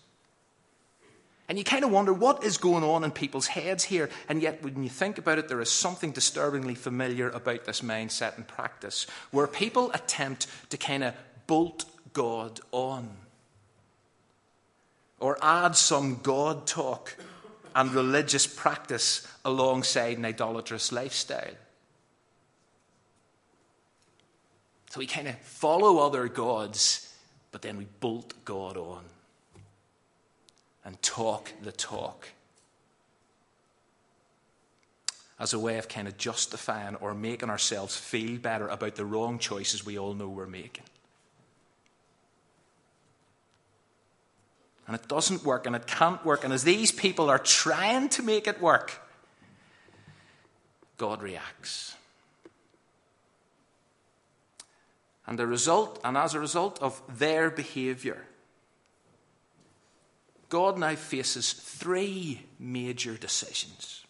And 1.53 1.59
you 1.59 1.67
kind 1.67 1.85
of 1.85 1.91
wonder 1.91 2.15
what 2.15 2.45
is 2.45 2.57
going 2.57 2.83
on 2.83 3.05
in 3.05 3.11
people's 3.11 3.47
heads 3.47 3.85
here. 3.85 4.09
And 4.27 4.41
yet, 4.41 4.63
when 4.63 4.83
you 4.83 4.89
think 4.89 5.19
about 5.19 5.39
it, 5.39 5.49
there 5.49 5.61
is 5.61 5.71
something 5.71 6.11
disturbingly 6.11 6.75
familiar 6.75 7.29
about 7.29 7.67
this 7.67 7.83
mindset 7.83 8.39
and 8.39 8.49
practice 8.49 9.07
where 9.33 9.47
people 9.47 9.93
attempt 9.93 10.47
to 10.71 10.79
kind 10.79 11.05
of 11.05 11.15
bolt 11.47 11.85
God 12.15 12.61
on 12.71 13.11
or 15.21 15.37
add 15.43 15.77
some 15.77 16.21
God 16.23 16.67
talk 16.67 17.19
and 17.77 17.93
religious 17.93 18.47
practice 18.47 19.29
alongside 19.45 20.17
an 20.17 20.25
idolatrous 20.25 20.91
lifestyle. 20.91 21.53
So 24.89 25.01
we 25.01 25.07
kind 25.07 25.29
of 25.29 25.39
follow 25.41 25.99
other 25.99 26.29
gods, 26.29 27.15
but 27.51 27.61
then 27.61 27.77
we 27.77 27.85
bolt 28.01 28.33
God 28.47 28.79
on 28.79 29.05
and 30.85 31.01
talk 31.03 31.53
the 31.63 31.73
talk 31.73 32.29
as 35.39 35.53
a 35.53 35.59
way 35.59 35.77
of 35.79 35.89
kind 35.89 36.07
of 36.07 36.17
justifying 36.17 36.95
or 36.97 37.15
making 37.15 37.51
ourselves 37.51 37.97
feel 37.97 38.39
better 38.39 38.69
about 38.69 38.95
the 38.95 39.05
wrong 39.05 39.39
choices 39.41 39.85
we 39.85 39.99
all 39.99 40.15
know 40.15 40.29
we're 40.29 40.47
making. 40.47 40.85
And 44.87 44.95
it 44.95 45.09
doesn't 45.09 45.45
work 45.45 45.67
and 45.67 45.75
it 45.75 45.87
can't 45.87 46.25
work. 46.25 46.45
And 46.45 46.53
as 46.53 46.65
these 46.65 46.93
people 46.93 47.29
are 47.31 47.39
trying 47.39 48.09
to 48.11 48.23
make 48.23 48.47
it 48.47 48.61
work, 48.61 49.01
God 50.97 51.23
reacts. 51.23 51.97
And 55.27 55.39
the 55.39 55.47
result, 55.47 56.01
and 56.05 56.17
as 56.17 56.35
a 56.35 56.41
result 56.41 56.81
of 56.83 57.01
their 57.09 57.51
behavior, 57.51 58.27
God 60.53 60.77
now 60.77 60.95
faces 60.97 61.55
three 61.55 62.43
major 62.59 63.17
decisions. 63.17 64.05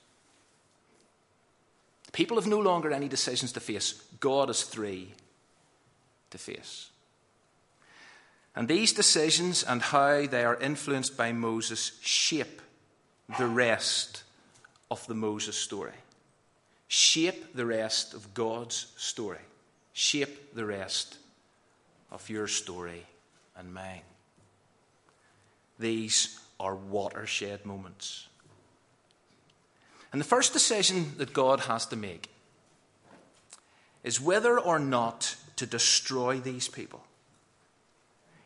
People 2.10 2.36
have 2.36 2.48
no 2.48 2.58
longer 2.58 2.90
any 2.90 3.06
decisions 3.06 3.52
to 3.52 3.60
face. 3.60 3.92
God 4.18 4.48
has 4.48 4.64
three 4.64 5.12
to 6.30 6.38
face. 6.38 6.90
And 8.56 8.66
these 8.66 8.92
decisions 8.92 9.62
and 9.62 9.82
how 9.82 10.26
they 10.26 10.44
are 10.44 10.56
influenced 10.56 11.16
by 11.16 11.30
Moses 11.30 11.92
shape 12.02 12.60
the 13.38 13.46
rest 13.46 14.24
of 14.90 15.06
the 15.06 15.14
Moses 15.14 15.56
story. 15.56 15.94
Shape 16.88 17.54
the 17.54 17.66
rest 17.66 18.14
of 18.14 18.34
God's 18.34 18.92
story. 18.96 19.44
Shape 19.92 20.56
the 20.56 20.64
rest 20.64 21.18
of 22.10 22.28
your 22.28 22.48
story 22.48 23.06
and 23.56 23.72
mine. 23.72 24.02
These 25.78 26.38
are 26.60 26.74
watershed 26.74 27.64
moments. 27.66 28.28
And 30.12 30.20
the 30.20 30.26
first 30.26 30.52
decision 30.52 31.12
that 31.16 31.32
God 31.32 31.60
has 31.60 31.86
to 31.86 31.96
make 31.96 32.28
is 34.04 34.20
whether 34.20 34.58
or 34.58 34.78
not 34.78 35.36
to 35.56 35.66
destroy 35.66 36.38
these 36.38 36.68
people. 36.68 37.02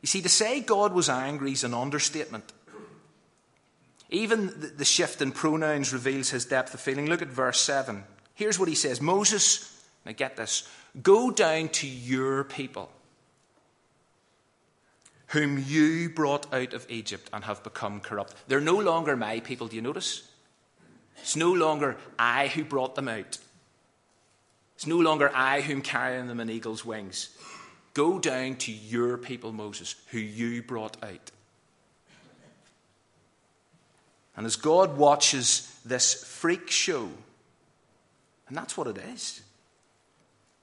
You 0.03 0.07
see, 0.07 0.23
to 0.23 0.29
say 0.29 0.61
God 0.61 0.93
was 0.93 1.09
angry 1.09 1.53
is 1.53 1.65
an 1.65 1.75
understatement. 1.75 2.53
Even 4.11 4.73
the 4.77 4.85
shift 4.85 5.21
in 5.21 5.33
pronouns 5.33 5.93
reveals 5.93 6.31
his 6.31 6.45
depth 6.45 6.75
of 6.75 6.81
feeling. 6.81 7.07
Look 7.07 7.23
at 7.23 7.29
verse 7.29 7.61
7. 7.61 8.05
Here's 8.35 8.59
what 8.59 8.69
he 8.69 8.75
says 8.75 9.01
Moses, 9.01 9.85
now 10.05 10.13
get 10.13 10.37
this, 10.37 10.69
go 11.03 11.31
down 11.31 11.71
to 11.71 11.89
your 11.89 12.45
people, 12.45 12.91
whom 15.29 15.63
you 15.67 16.09
brought 16.09 16.53
out 16.53 16.73
of 16.73 16.91
Egypt 16.91 17.29
and 17.33 17.45
have 17.45 17.63
become 17.63 18.01
corrupt. 18.01 18.35
They're 18.49 18.61
no 18.61 18.77
longer 18.79 19.17
my 19.17 19.41
people, 19.41 19.67
do 19.67 19.77
you 19.77 19.83
notice? 19.83 20.29
It's 21.19 21.37
no 21.37 21.53
longer 21.53 21.97
I 22.19 22.49
who 22.49 22.65
brought 22.65 22.95
them 22.95 23.09
out. 23.09 23.39
It's 24.77 24.87
no 24.87 24.99
longer 24.99 25.31
I 25.35 25.63
whom 25.63 25.83
carrying 25.83 26.27
them 26.27 26.39
in 26.39 26.51
eagle's 26.51 26.85
wings. 26.85 27.31
Go 27.95 28.19
down 28.19 28.57
to 28.57 28.73
your 28.73 29.17
people, 29.17 29.53
Moses, 29.53 29.97
who 30.09 30.19
you 30.19 30.63
brought 30.63 31.03
out. 31.03 31.31
And 34.37 34.45
as 34.45 34.57
God 34.57 34.99
watches 34.99 35.81
this 35.85 36.23
freak 36.23 36.71
show, 36.71 37.09
and 38.49 38.57
that's 38.57 38.77
what 38.77 38.87
it 38.87 38.99
is, 38.99 39.41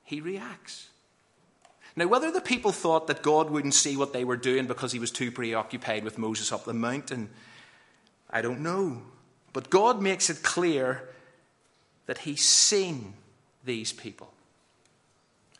he 0.04 0.22
reacts. 0.22 0.90
Now, 1.96 2.08
whether 2.08 2.32
the 2.32 2.42
people 2.42 2.72
thought 2.72 3.08
that 3.08 3.22
God 3.22 3.50
wouldn't 3.50 3.76
see 3.76 3.96
what 3.96 4.14
they 4.14 4.24
were 4.24 4.38
doing 4.38 4.66
because 4.66 4.92
he 4.92 5.00
was 5.00 5.12
too 5.12 5.32
preoccupied 5.32 6.04
with 6.04 6.18
Moses 6.18 6.52
up 6.52 6.66
the 6.66 6.74
mountain, 6.74 7.30
I 8.30 8.42
don't 8.42 8.62
know. 8.62 9.04
But 9.54 9.70
God 9.70 10.02
makes 10.02 10.30
it 10.30 10.42
clear 10.42 11.10
that 12.08 12.20
he's 12.20 12.44
seen 12.44 13.14
these 13.64 13.94
people. 13.94 14.34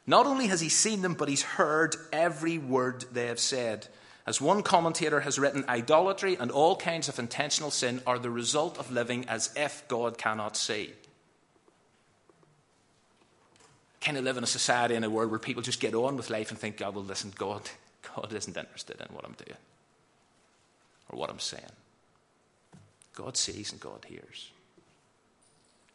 Not 0.06 0.26
only 0.26 0.48
has 0.48 0.60
he 0.60 0.70
seen 0.70 1.02
them, 1.02 1.14
but 1.14 1.30
he's 1.30 1.44
heard 1.44 1.96
every 2.12 2.58
word 2.58 3.06
they 3.12 3.28
have 3.28 3.40
said. 3.40 3.88
As 4.26 4.42
one 4.42 4.64
commentator 4.64 5.22
has 5.22 5.38
written, 5.38 5.66
idolatry 5.70 6.36
and 6.36 6.50
all 6.50 6.76
kinds 6.76 7.08
of 7.08 7.20
intentional 7.20 7.72
sin 7.72 8.02
are 8.08 8.20
the 8.20 8.30
result 8.30 8.78
of 8.78 8.92
living 8.92 9.26
as 9.30 9.52
if 9.56 9.88
God 9.88 10.18
cannot 10.18 10.58
see. 10.58 10.94
Kind 14.04 14.18
of 14.18 14.24
live 14.24 14.38
in 14.38 14.44
a 14.44 14.48
society 14.48 14.96
in 14.96 15.04
a 15.04 15.10
world 15.10 15.30
where 15.30 15.40
people 15.40 15.64
just 15.64 15.80
get 15.80 15.96
on 15.96 16.18
with 16.18 16.30
life 16.30 16.52
and 16.52 16.60
think, 16.60 16.78
God, 16.78 16.96
well, 16.96 17.04
listen, 17.04 17.32
God, 17.36 17.62
God 18.16 18.34
isn't 18.34 18.58
interested 18.58 19.00
in 19.00 19.16
what 19.16 19.26
I'm 19.26 19.36
doing 19.46 19.58
or 21.10 21.18
what 21.18 21.30
I'm 21.30 21.40
saying. 21.40 21.64
God 23.16 23.38
sees 23.38 23.72
and 23.72 23.80
God 23.80 24.06
hears. 24.08 24.52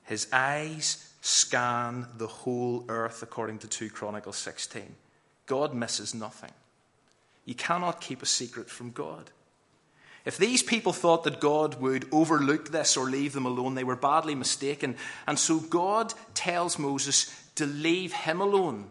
His 0.05 0.27
eyes 0.33 1.13
scan 1.21 2.07
the 2.17 2.29
whole 2.29 2.85
earth, 2.89 3.23
according 3.23 3.59
to 3.59 3.67
2 3.69 3.91
Chronicles 3.91 4.37
16. 4.37 4.95
God 5.47 5.75
misses 5.75 6.15
nothing. 6.15 6.53
You 7.45 7.55
cannot 7.55 8.01
keep 8.01 8.23
a 8.23 8.27
secret 8.27 8.71
from 8.71 8.91
God. 8.93 9.31
If 10.25 10.37
these 10.37 10.63
people 10.63 10.93
thought 10.93 11.25
that 11.25 11.41
God 11.41 11.81
would 11.81 12.07
overlook 12.13 12.71
this 12.71 12.97
or 12.97 13.05
leave 13.05 13.33
them 13.33 13.47
alone, 13.47 13.75
they 13.75 13.85
were 13.85 13.97
badly 13.97 14.35
mistaken. 14.35 14.97
And 15.27 15.39
so 15.39 15.59
God 15.59 16.13
tells 16.35 16.79
Moses 16.79 17.35
to 17.59 17.67
leave 17.67 18.13
him 18.13 18.41
alone. 18.41 18.87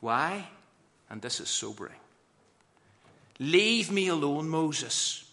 Why? 0.00 0.48
And 1.08 1.22
this 1.22 1.40
is 1.40 1.48
sobering. 1.48 1.96
Leave 3.38 3.90
me 3.90 4.08
alone, 4.08 4.48
Moses 4.48 5.24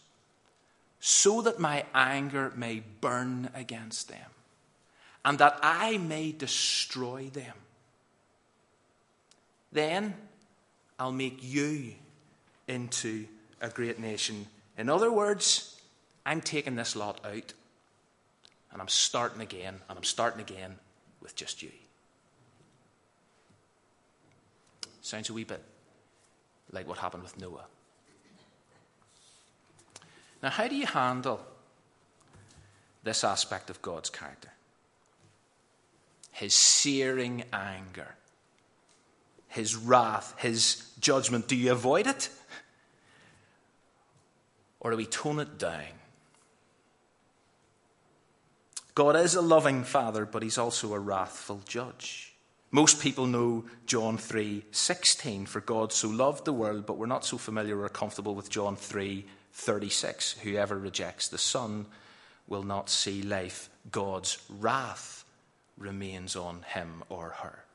so 0.99 1.41
that 1.41 1.59
my 1.59 1.85
anger 1.93 2.51
may 2.55 2.81
burn 3.01 3.49
against 3.53 4.09
them, 4.09 4.29
and 5.23 5.39
that 5.39 5.57
I 5.61 5.97
may 5.97 6.33
destroy 6.33 7.29
them. 7.29 7.53
Then 9.71 10.15
I'll 10.99 11.11
make 11.11 11.39
you 11.41 11.93
into 12.67 13.27
a 13.61 13.69
great 13.69 13.99
nation. 13.99 14.47
In 14.77 14.89
other 14.89 15.11
words, 15.11 15.79
I'm 16.25 16.41
taking 16.41 16.75
this 16.75 16.95
lot 16.95 17.21
out, 17.23 17.53
and 18.77 18.81
I'm 18.83 18.89
starting 18.89 19.41
again, 19.41 19.73
and 19.89 19.97
I'm 19.97 20.03
starting 20.03 20.39
again 20.39 20.75
with 21.19 21.35
just 21.35 21.63
you. 21.63 21.71
Sounds 25.01 25.31
a 25.31 25.33
wee 25.33 25.45
bit 25.45 25.63
like 26.71 26.87
what 26.87 26.99
happened 26.99 27.23
with 27.23 27.39
Noah. 27.39 27.65
Now, 30.43 30.51
how 30.51 30.67
do 30.67 30.75
you 30.75 30.85
handle 30.85 31.43
this 33.01 33.23
aspect 33.23 33.71
of 33.71 33.81
God's 33.81 34.11
character? 34.11 34.51
His 36.29 36.53
searing 36.53 37.45
anger, 37.51 38.13
his 39.47 39.75
wrath, 39.75 40.35
his 40.37 40.87
judgment. 40.99 41.47
Do 41.47 41.55
you 41.55 41.71
avoid 41.71 42.05
it? 42.05 42.29
Or 44.79 44.91
do 44.91 44.97
we 44.97 45.07
tone 45.07 45.39
it 45.39 45.57
down? 45.57 45.97
God 48.97 49.15
is 49.15 49.35
a 49.35 49.41
loving 49.43 49.83
father, 49.83 50.25
but 50.25 50.41
he's 50.41 50.57
also 50.57 50.95
a 50.95 50.99
wrathful 50.99 51.61
judge. 51.67 52.33
Most 52.71 52.99
people 52.99 53.27
know 53.27 53.65
John 53.85 54.17
3:16 54.17 55.45
for 55.45 55.61
God 55.61 55.93
so 55.93 56.07
loved 56.07 56.45
the 56.45 56.51
world, 56.51 56.87
but 56.87 56.97
we're 56.97 57.05
not 57.05 57.23
so 57.23 57.37
familiar 57.37 57.79
or 57.79 57.89
comfortable 57.89 58.33
with 58.33 58.49
John 58.49 58.75
3:36. 58.75 60.31
Whoever 60.41 60.79
rejects 60.79 61.27
the 61.27 61.37
Son 61.37 61.85
will 62.47 62.63
not 62.63 62.89
see 62.89 63.21
life. 63.21 63.69
God's 63.91 64.39
wrath 64.49 65.25
remains 65.77 66.35
on 66.35 66.63
him 66.63 67.03
or 67.07 67.35
her. 67.43 67.65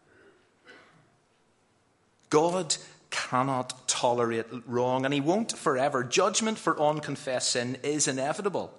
God 2.31 2.79
cannot 3.11 3.87
tolerate 3.87 4.47
wrong, 4.67 5.05
and 5.05 5.15
he 5.15 5.21
won't 5.21 5.57
forever. 5.57 6.03
Judgment 6.03 6.59
for 6.59 6.81
unconfessed 6.81 7.53
sin 7.53 7.79
is 7.85 8.09
inevitable. 8.09 8.77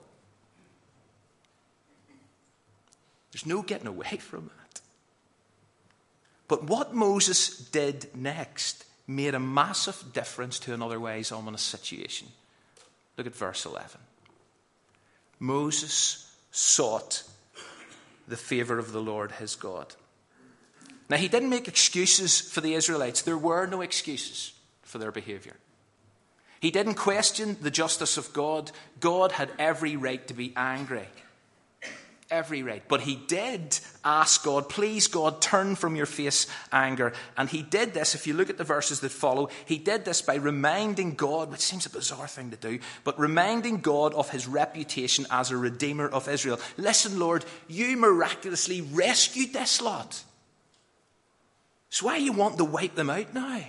There's 3.43 3.55
no 3.55 3.61
getting 3.61 3.87
away 3.87 4.17
from 4.17 4.45
that. 4.45 4.81
But 6.47 6.65
what 6.65 6.93
Moses 6.93 7.57
did 7.57 8.15
next 8.15 8.85
made 9.07 9.33
a 9.33 9.39
massive 9.39 10.13
difference 10.13 10.59
to 10.59 10.73
an 10.73 10.81
otherwise 10.81 11.31
ominous 11.31 11.61
situation. 11.61 12.27
Look 13.17 13.27
at 13.27 13.35
verse 13.35 13.65
11. 13.65 13.99
Moses 15.39 16.31
sought 16.51 17.23
the 18.27 18.37
favor 18.37 18.79
of 18.79 18.91
the 18.91 19.01
Lord 19.01 19.33
his 19.33 19.55
God. 19.55 19.93
Now, 21.09 21.17
he 21.17 21.27
didn't 21.27 21.49
make 21.49 21.67
excuses 21.67 22.39
for 22.39 22.61
the 22.61 22.75
Israelites. 22.75 23.21
There 23.21 23.37
were 23.37 23.65
no 23.65 23.81
excuses 23.81 24.53
for 24.83 24.99
their 24.99 25.11
behavior. 25.11 25.55
He 26.61 26.71
didn't 26.71 26.95
question 26.95 27.57
the 27.61 27.71
justice 27.71 28.15
of 28.15 28.31
God. 28.31 28.71
God 29.01 29.33
had 29.33 29.51
every 29.59 29.97
right 29.97 30.25
to 30.27 30.33
be 30.33 30.53
angry 30.55 31.07
every 32.33 32.63
right. 32.63 32.83
But 32.87 33.01
he 33.01 33.15
did 33.15 33.79
ask 34.03 34.43
God, 34.43 34.67
please, 34.67 35.07
God, 35.07 35.39
turn 35.41 35.75
from 35.75 35.95
your 35.95 36.07
face 36.07 36.47
anger. 36.71 37.13
And 37.37 37.47
he 37.47 37.61
did 37.61 37.93
this, 37.93 38.15
if 38.15 38.25
you 38.25 38.33
look 38.33 38.49
at 38.49 38.57
the 38.57 38.63
verses 38.63 38.99
that 39.01 39.09
follow, 39.09 39.49
he 39.65 39.77
did 39.77 40.03
this 40.03 40.21
by 40.21 40.35
reminding 40.35 41.13
God, 41.13 41.51
which 41.51 41.61
seems 41.61 41.85
a 41.85 41.91
bizarre 41.91 42.27
thing 42.27 42.49
to 42.51 42.57
do, 42.57 42.79
but 43.03 43.19
reminding 43.19 43.77
God 43.77 44.13
of 44.15 44.31
his 44.31 44.47
reputation 44.47 45.27
as 45.29 45.51
a 45.51 45.57
redeemer 45.57 46.07
of 46.07 46.27
Israel. 46.27 46.59
Listen, 46.77 47.19
Lord, 47.19 47.45
you 47.67 47.95
miraculously 47.95 48.81
rescued 48.81 49.53
this 49.53 49.81
lot. 49.81 50.23
So 51.89 52.07
why 52.07 52.17
you 52.17 52.33
want 52.33 52.57
to 52.57 52.65
wipe 52.65 52.95
them 52.95 53.11
out 53.11 53.33
now? 53.35 53.61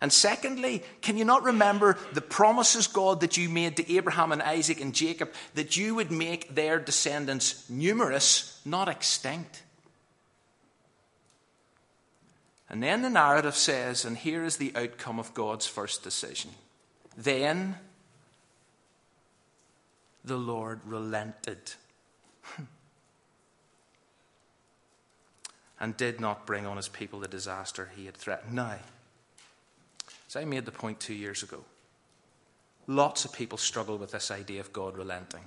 And 0.00 0.12
secondly, 0.12 0.84
can 1.00 1.16
you 1.16 1.24
not 1.24 1.42
remember 1.42 1.98
the 2.12 2.20
promises, 2.20 2.86
God, 2.86 3.20
that 3.20 3.36
you 3.36 3.48
made 3.48 3.76
to 3.78 3.92
Abraham 3.92 4.30
and 4.30 4.40
Isaac 4.40 4.80
and 4.80 4.94
Jacob 4.94 5.32
that 5.54 5.76
you 5.76 5.96
would 5.96 6.12
make 6.12 6.54
their 6.54 6.78
descendants 6.78 7.68
numerous, 7.68 8.60
not 8.64 8.88
extinct? 8.88 9.62
And 12.70 12.82
then 12.82 13.02
the 13.02 13.10
narrative 13.10 13.56
says, 13.56 14.04
and 14.04 14.16
here 14.16 14.44
is 14.44 14.58
the 14.58 14.72
outcome 14.76 15.18
of 15.18 15.34
God's 15.34 15.66
first 15.66 16.04
decision. 16.04 16.52
Then 17.16 17.76
the 20.24 20.36
Lord 20.36 20.80
relented 20.84 21.72
and 25.80 25.96
did 25.96 26.20
not 26.20 26.46
bring 26.46 26.66
on 26.66 26.76
his 26.76 26.88
people 26.88 27.18
the 27.20 27.26
disaster 27.26 27.90
he 27.96 28.06
had 28.06 28.16
threatened. 28.16 28.52
Now, 28.52 28.78
I 30.38 30.44
made 30.44 30.64
the 30.64 30.70
point 30.70 31.00
two 31.00 31.14
years 31.14 31.42
ago, 31.42 31.64
lots 32.86 33.24
of 33.24 33.32
people 33.32 33.58
struggle 33.58 33.98
with 33.98 34.12
this 34.12 34.30
idea 34.30 34.60
of 34.60 34.72
God 34.72 34.96
relenting. 34.96 35.42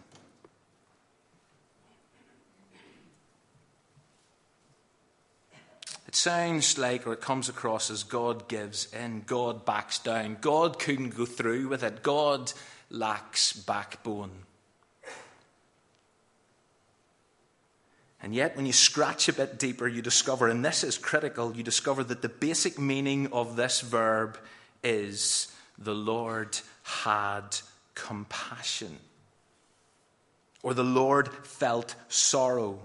It 6.07 6.15
sounds 6.15 6.77
like, 6.77 7.07
or 7.07 7.13
it 7.13 7.21
comes 7.21 7.47
across 7.47 7.89
as 7.89 8.03
God 8.03 8.49
gives 8.49 8.93
in, 8.93 9.23
God 9.25 9.63
backs 9.63 9.97
down, 9.97 10.37
God 10.41 10.77
couldn't 10.77 11.15
go 11.15 11.25
through 11.25 11.69
with 11.69 11.83
it, 11.83 12.03
God 12.03 12.51
lacks 12.89 13.53
backbone. 13.53 14.31
And 18.21 18.35
yet, 18.35 18.57
when 18.57 18.65
you 18.65 18.73
scratch 18.73 19.29
a 19.29 19.33
bit 19.33 19.57
deeper, 19.57 19.87
you 19.87 20.01
discover, 20.01 20.49
and 20.49 20.65
this 20.65 20.83
is 20.83 20.97
critical, 20.97 21.55
you 21.55 21.63
discover 21.63 22.03
that 22.03 22.21
the 22.21 22.29
basic 22.29 22.77
meaning 22.77 23.31
of 23.31 23.55
this 23.55 23.79
verb 23.79 24.37
is 24.83 25.53
the 25.77 25.95
Lord 25.95 26.57
had 26.83 27.57
compassion. 27.95 28.97
Or 30.63 30.73
the 30.73 30.83
Lord 30.83 31.29
felt 31.43 31.95
sorrow. 32.07 32.79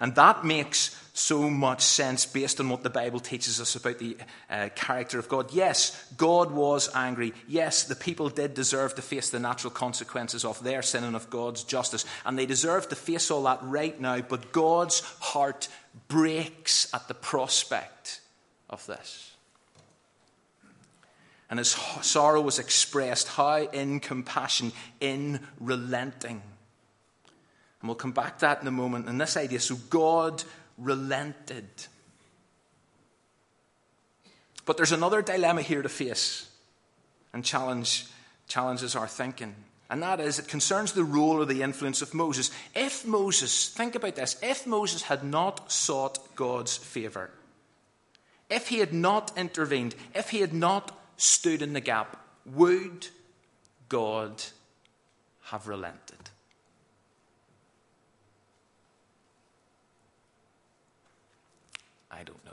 And 0.00 0.14
that 0.14 0.44
makes 0.44 0.94
so 1.12 1.50
much 1.50 1.82
sense 1.82 2.24
based 2.24 2.60
on 2.60 2.68
what 2.68 2.84
the 2.84 2.90
Bible 2.90 3.18
teaches 3.18 3.60
us 3.60 3.74
about 3.74 3.98
the 3.98 4.16
uh, 4.48 4.68
character 4.76 5.18
of 5.18 5.28
God. 5.28 5.52
Yes, 5.52 6.10
God 6.16 6.52
was 6.52 6.88
angry. 6.94 7.34
Yes, 7.48 7.84
the 7.84 7.96
people 7.96 8.28
did 8.28 8.54
deserve 8.54 8.94
to 8.94 9.02
face 9.02 9.30
the 9.30 9.40
natural 9.40 9.72
consequences 9.72 10.44
of 10.44 10.62
their 10.62 10.82
sin 10.82 11.02
and 11.02 11.16
of 11.16 11.28
God's 11.28 11.64
justice. 11.64 12.04
And 12.24 12.38
they 12.38 12.46
deserve 12.46 12.88
to 12.88 12.96
face 12.96 13.30
all 13.30 13.42
that 13.42 13.58
right 13.62 14.00
now. 14.00 14.20
But 14.20 14.52
God's 14.52 15.00
heart 15.20 15.68
breaks 16.06 16.92
at 16.94 17.08
the 17.08 17.14
prospect 17.14 18.20
of 18.70 18.86
this. 18.86 19.27
And 21.50 21.58
his 21.58 21.70
sorrow 22.02 22.40
was 22.40 22.58
expressed 22.58 23.28
how 23.28 23.56
in 23.56 24.00
compassion, 24.00 24.72
in 25.00 25.40
relenting. 25.58 26.42
And 27.80 27.88
we'll 27.88 27.94
come 27.94 28.12
back 28.12 28.38
to 28.38 28.40
that 28.42 28.60
in 28.60 28.68
a 28.68 28.72
moment. 28.72 29.08
And 29.08 29.20
this 29.20 29.36
idea 29.36 29.60
so 29.60 29.76
God 29.88 30.42
relented. 30.76 31.68
But 34.66 34.76
there's 34.76 34.92
another 34.92 35.22
dilemma 35.22 35.62
here 35.62 35.80
to 35.80 35.88
face 35.88 36.50
and 37.32 37.44
challenge, 37.44 38.06
challenges 38.46 38.94
our 38.94 39.08
thinking. 39.08 39.54
And 39.90 40.02
that 40.02 40.20
is, 40.20 40.38
it 40.38 40.48
concerns 40.48 40.92
the 40.92 41.04
role 41.04 41.40
or 41.40 41.46
the 41.46 41.62
influence 41.62 42.02
of 42.02 42.12
Moses. 42.12 42.50
If 42.74 43.06
Moses, 43.06 43.70
think 43.70 43.94
about 43.94 44.16
this, 44.16 44.36
if 44.42 44.66
Moses 44.66 45.02
had 45.02 45.24
not 45.24 45.72
sought 45.72 46.34
God's 46.36 46.76
favor, 46.76 47.30
if 48.50 48.68
he 48.68 48.80
had 48.80 48.92
not 48.92 49.36
intervened, 49.38 49.94
if 50.14 50.28
he 50.28 50.40
had 50.40 50.52
not 50.52 50.94
stood 51.18 51.60
in 51.60 51.74
the 51.74 51.80
gap, 51.80 52.16
would 52.46 53.08
God 53.90 54.42
have 55.42 55.68
relented? 55.68 56.30
I 62.10 62.22
don't 62.22 62.44
know. 62.46 62.52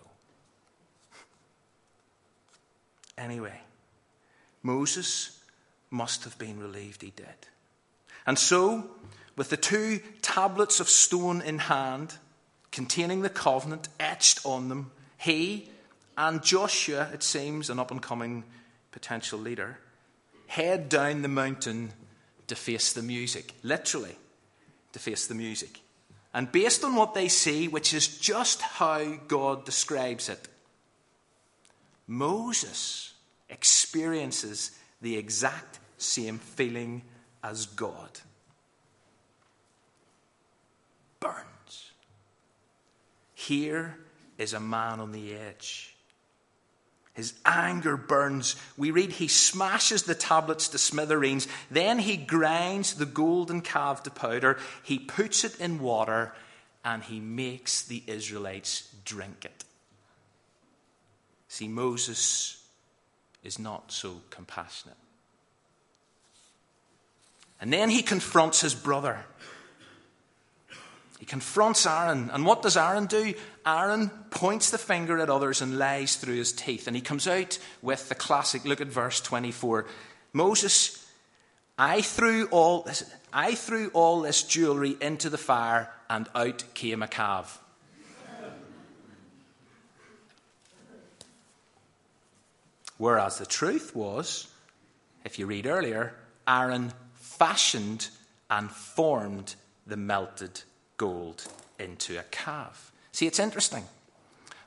Anyway, 3.17 3.61
Moses 4.61 5.39
must 5.89 6.25
have 6.25 6.37
been 6.37 6.59
relieved 6.59 7.01
he 7.01 7.11
did. 7.11 7.25
And 8.27 8.37
so, 8.37 8.89
with 9.37 9.49
the 9.49 9.57
two 9.57 9.99
tablets 10.21 10.79
of 10.79 10.89
stone 10.89 11.41
in 11.41 11.59
hand, 11.59 12.15
containing 12.71 13.21
the 13.21 13.29
covenant 13.29 13.87
etched 13.99 14.45
on 14.45 14.69
them, 14.69 14.91
he 15.17 15.69
and 16.17 16.43
Joshua, 16.43 17.09
it 17.13 17.23
seems, 17.23 17.69
an 17.69 17.79
up 17.79 17.91
and 17.91 18.01
coming 18.01 18.43
potential 18.91 19.39
leader, 19.39 19.77
head 20.47 20.89
down 20.89 21.21
the 21.21 21.27
mountain 21.27 21.91
to 22.47 22.55
face 22.55 22.93
the 22.93 23.01
music, 23.01 23.53
literally, 23.63 24.15
to 24.93 24.99
face 24.99 25.27
the 25.27 25.35
music. 25.35 25.81
And 26.33 26.51
based 26.51 26.83
on 26.83 26.95
what 26.95 27.13
they 27.13 27.27
see, 27.27 27.67
which 27.67 27.93
is 27.93 28.19
just 28.19 28.61
how 28.61 29.15
God 29.27 29.65
describes 29.65 30.29
it, 30.29 30.47
Moses 32.07 33.13
experiences 33.49 34.71
the 35.01 35.17
exact 35.17 35.79
same 35.97 36.37
feeling 36.37 37.01
as 37.43 37.65
God. 37.65 38.19
Burns. 41.19 41.91
Here 43.33 43.97
is 44.37 44.53
a 44.53 44.59
man 44.59 44.99
on 44.99 45.11
the 45.11 45.33
edge. 45.33 45.94
His 47.15 47.33
anger 47.45 47.95
burns. 47.95 48.57
We 48.77 48.91
read 48.91 49.13
he 49.13 49.29
smashes 49.29 50.03
the 50.03 50.15
tablets 50.15 50.67
to 50.69 50.77
smithereens. 50.77 51.47
Then 51.71 51.99
he 51.99 52.17
grinds 52.17 52.93
the 52.93 53.05
golden 53.05 53.61
calf 53.61 54.03
to 54.03 54.11
powder. 54.11 54.59
He 54.83 54.99
puts 54.99 55.45
it 55.45 55.59
in 55.59 55.79
water 55.79 56.33
and 56.83 57.01
he 57.01 57.21
makes 57.21 57.81
the 57.81 58.03
Israelites 58.05 58.93
drink 59.05 59.45
it. 59.45 59.63
See, 61.47 61.69
Moses 61.69 62.61
is 63.45 63.57
not 63.57 63.93
so 63.93 64.21
compassionate. 64.29 64.97
And 67.61 67.71
then 67.71 67.89
he 67.89 68.01
confronts 68.01 68.59
his 68.59 68.75
brother. 68.75 69.25
He 71.19 71.25
confronts 71.25 71.85
Aaron. 71.85 72.29
And 72.31 72.45
what 72.45 72.61
does 72.61 72.77
Aaron 72.77 73.05
do? 73.05 73.33
Aaron 73.65 74.09
points 74.29 74.69
the 74.69 74.77
finger 74.77 75.17
at 75.19 75.29
others 75.29 75.61
and 75.61 75.77
lies 75.77 76.17
through 76.17 76.35
his 76.35 76.51
teeth. 76.51 76.87
And 76.87 76.95
he 76.95 77.01
comes 77.01 77.27
out 77.27 77.57
with 77.81 78.09
the 78.09 78.15
classic 78.15 78.65
look 78.65 78.81
at 78.81 78.87
verse 78.87 79.21
24. 79.21 79.85
Moses 80.33 81.05
I 81.77 82.01
threw 82.01 82.47
all, 82.47 82.87
I 83.33 83.55
threw 83.55 83.89
all 83.89 84.21
this 84.21 84.43
jewelry 84.43 84.95
into 85.01 85.29
the 85.29 85.37
fire, 85.37 85.91
and 86.09 86.27
out 86.33 86.63
came 86.73 87.03
a 87.03 87.07
calf. 87.07 87.61
Whereas 92.97 93.39
the 93.39 93.45
truth 93.45 93.93
was, 93.93 94.47
if 95.25 95.37
you 95.37 95.47
read 95.47 95.67
earlier, 95.67 96.15
Aaron 96.47 96.93
fashioned 97.15 98.07
and 98.49 98.71
formed 98.71 99.55
the 99.85 99.97
melted 99.97 100.61
gold 100.97 101.47
into 101.79 102.19
a 102.19 102.23
calf. 102.23 102.91
See, 103.11 103.27
it's 103.27 103.39
interesting 103.39 103.85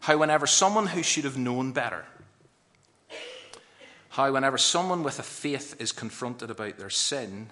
how, 0.00 0.16
whenever 0.16 0.46
someone 0.46 0.86
who 0.86 1.02
should 1.02 1.24
have 1.24 1.36
known 1.36 1.72
better, 1.72 2.04
how, 4.10 4.32
whenever 4.32 4.58
someone 4.58 5.02
with 5.02 5.18
a 5.18 5.22
faith 5.22 5.76
is 5.80 5.92
confronted 5.92 6.50
about 6.50 6.78
their 6.78 6.90
sin, 6.90 7.50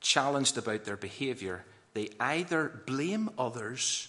challenged 0.00 0.58
about 0.58 0.84
their 0.84 0.96
behavior, 0.96 1.64
they 1.94 2.10
either 2.18 2.82
blame 2.86 3.30
others 3.38 4.08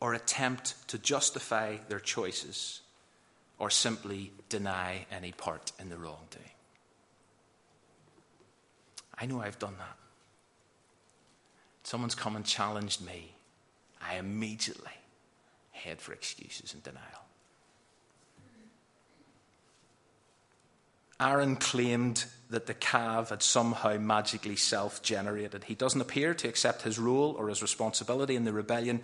or 0.00 0.14
attempt 0.14 0.88
to 0.88 0.98
justify 0.98 1.76
their 1.88 2.00
choices 2.00 2.80
or 3.58 3.70
simply 3.70 4.32
deny 4.48 5.06
any 5.12 5.32
part 5.32 5.72
in 5.78 5.88
the 5.88 5.96
wrongdoing. 5.96 6.44
I 9.16 9.26
know 9.26 9.40
I've 9.40 9.58
done 9.58 9.76
that. 9.78 9.96
Someone's 11.82 12.14
come 12.14 12.36
and 12.36 12.44
challenged 12.44 13.04
me. 13.04 13.34
I 14.00 14.16
immediately 14.16 14.92
head 15.72 16.00
for 16.00 16.12
excuses 16.12 16.74
and 16.74 16.82
denial. 16.82 17.22
Aaron 21.20 21.56
claimed 21.56 22.24
that 22.50 22.66
the 22.66 22.74
calf 22.74 23.30
had 23.30 23.42
somehow 23.42 23.96
magically 23.96 24.56
self 24.56 25.02
generated. 25.02 25.64
He 25.64 25.74
doesn't 25.74 26.00
appear 26.00 26.34
to 26.34 26.48
accept 26.48 26.82
his 26.82 26.98
role 26.98 27.36
or 27.38 27.48
his 27.48 27.62
responsibility 27.62 28.34
in 28.34 28.44
the 28.44 28.52
rebellion, 28.52 29.00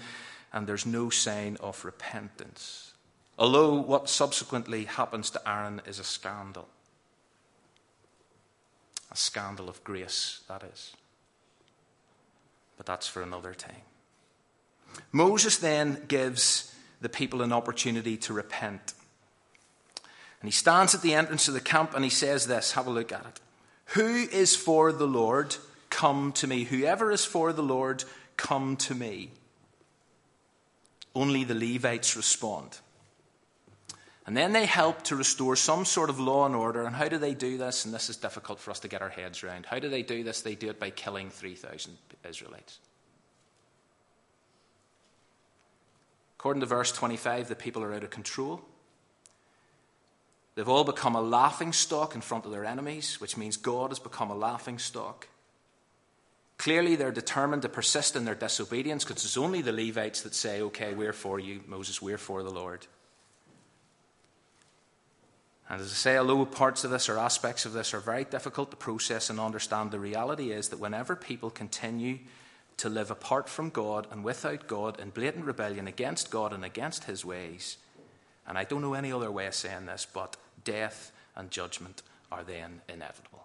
and 0.52 0.66
there's 0.66 0.86
no 0.86 1.10
sign 1.10 1.56
of 1.60 1.84
repentance. 1.84 2.92
Although 3.38 3.74
what 3.74 4.08
subsequently 4.08 4.84
happens 4.84 5.30
to 5.30 5.48
Aaron 5.48 5.80
is 5.86 6.00
a 6.00 6.04
scandal. 6.04 6.68
A 9.12 9.16
scandal 9.16 9.68
of 9.68 9.84
grace, 9.84 10.40
that 10.48 10.64
is. 10.64 10.92
But 12.78 12.86
that's 12.86 13.06
for 13.06 13.22
another 13.22 13.52
time. 13.52 13.82
Moses 15.12 15.58
then 15.58 16.02
gives 16.08 16.74
the 17.00 17.08
people 17.08 17.42
an 17.42 17.52
opportunity 17.52 18.16
to 18.16 18.32
repent. 18.32 18.94
And 20.40 20.48
he 20.48 20.52
stands 20.52 20.94
at 20.94 21.02
the 21.02 21.14
entrance 21.14 21.48
of 21.48 21.54
the 21.54 21.60
camp 21.60 21.92
and 21.94 22.04
he 22.04 22.10
says 22.10 22.46
this 22.46 22.72
have 22.72 22.86
a 22.86 22.90
look 22.90 23.12
at 23.12 23.26
it. 23.26 23.40
Who 23.92 24.06
is 24.06 24.56
for 24.56 24.92
the 24.92 25.06
Lord? 25.06 25.56
Come 25.90 26.32
to 26.32 26.46
me. 26.46 26.64
Whoever 26.64 27.10
is 27.10 27.24
for 27.24 27.52
the 27.52 27.62
Lord, 27.62 28.04
come 28.36 28.76
to 28.76 28.94
me. 28.94 29.30
Only 31.14 31.44
the 31.44 31.54
Levites 31.54 32.16
respond. 32.16 32.78
And 34.28 34.36
then 34.36 34.52
they 34.52 34.66
help 34.66 35.04
to 35.04 35.16
restore 35.16 35.56
some 35.56 35.86
sort 35.86 36.10
of 36.10 36.20
law 36.20 36.44
and 36.44 36.54
order. 36.54 36.84
And 36.84 36.94
how 36.94 37.08
do 37.08 37.16
they 37.16 37.32
do 37.32 37.56
this? 37.56 37.86
And 37.86 37.94
this 37.94 38.10
is 38.10 38.18
difficult 38.18 38.60
for 38.60 38.70
us 38.70 38.80
to 38.80 38.88
get 38.88 39.00
our 39.00 39.08
heads 39.08 39.42
around. 39.42 39.64
How 39.64 39.78
do 39.78 39.88
they 39.88 40.02
do 40.02 40.22
this? 40.22 40.42
They 40.42 40.54
do 40.54 40.68
it 40.68 40.78
by 40.78 40.90
killing 40.90 41.30
3,000 41.30 41.96
Israelites. 42.28 42.78
According 46.38 46.60
to 46.60 46.66
verse 46.66 46.92
25, 46.92 47.48
the 47.48 47.56
people 47.56 47.82
are 47.82 47.94
out 47.94 48.04
of 48.04 48.10
control. 48.10 48.60
They've 50.56 50.68
all 50.68 50.84
become 50.84 51.16
a 51.16 51.22
laughing 51.22 51.72
stock 51.72 52.14
in 52.14 52.20
front 52.20 52.44
of 52.44 52.50
their 52.50 52.66
enemies, 52.66 53.22
which 53.22 53.38
means 53.38 53.56
God 53.56 53.92
has 53.92 53.98
become 53.98 54.30
a 54.30 54.36
laughing 54.36 54.78
stock. 54.78 55.26
Clearly, 56.58 56.96
they're 56.96 57.12
determined 57.12 57.62
to 57.62 57.70
persist 57.70 58.14
in 58.14 58.26
their 58.26 58.34
disobedience 58.34 59.04
because 59.04 59.24
it's 59.24 59.38
only 59.38 59.62
the 59.62 59.72
Levites 59.72 60.20
that 60.20 60.34
say, 60.34 60.60
Okay, 60.60 60.92
we're 60.92 61.14
for 61.14 61.40
you, 61.40 61.62
Moses, 61.66 62.02
we're 62.02 62.18
for 62.18 62.42
the 62.42 62.50
Lord. 62.50 62.86
And 65.68 65.80
as 65.80 65.90
I 65.90 65.94
say, 65.94 66.16
although 66.16 66.46
parts 66.46 66.84
of 66.84 66.90
this 66.90 67.08
or 67.08 67.18
aspects 67.18 67.66
of 67.66 67.74
this 67.74 67.92
are 67.92 68.00
very 68.00 68.24
difficult 68.24 68.70
to 68.70 68.76
process 68.76 69.28
and 69.28 69.38
understand, 69.38 69.90
the 69.90 70.00
reality 70.00 70.50
is 70.50 70.70
that 70.70 70.78
whenever 70.78 71.14
people 71.14 71.50
continue 71.50 72.20
to 72.78 72.88
live 72.88 73.10
apart 73.10 73.48
from 73.48 73.68
God 73.68 74.06
and 74.10 74.24
without 74.24 74.66
God 74.66 74.98
in 74.98 75.10
blatant 75.10 75.44
rebellion 75.44 75.86
against 75.86 76.30
God 76.30 76.52
and 76.52 76.64
against 76.64 77.04
His 77.04 77.24
ways, 77.24 77.76
and 78.46 78.56
I 78.56 78.64
don't 78.64 78.80
know 78.80 78.94
any 78.94 79.12
other 79.12 79.30
way 79.30 79.46
of 79.46 79.54
saying 79.54 79.86
this, 79.86 80.06
but 80.10 80.36
death 80.64 81.12
and 81.36 81.50
judgment 81.50 82.02
are 82.32 82.42
then 82.42 82.80
inevitable. 82.88 83.44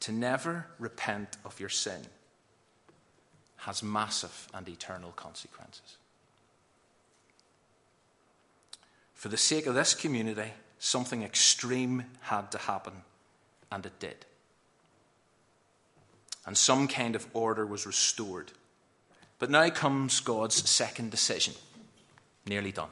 To 0.00 0.12
never 0.12 0.66
repent 0.78 1.36
of 1.44 1.60
your 1.60 1.68
sin 1.68 2.00
has 3.56 3.82
massive 3.82 4.48
and 4.54 4.68
eternal 4.68 5.12
consequences. 5.12 5.96
For 9.24 9.30
the 9.30 9.38
sake 9.38 9.64
of 9.64 9.74
this 9.74 9.94
community, 9.94 10.52
something 10.78 11.22
extreme 11.22 12.04
had 12.20 12.50
to 12.50 12.58
happen, 12.58 12.92
and 13.72 13.86
it 13.86 13.98
did. 13.98 14.26
And 16.44 16.58
some 16.58 16.86
kind 16.86 17.16
of 17.16 17.26
order 17.32 17.64
was 17.64 17.86
restored. 17.86 18.52
But 19.38 19.48
now 19.48 19.70
comes 19.70 20.20
God's 20.20 20.68
second 20.68 21.10
decision. 21.10 21.54
Nearly 22.46 22.70
done. 22.70 22.90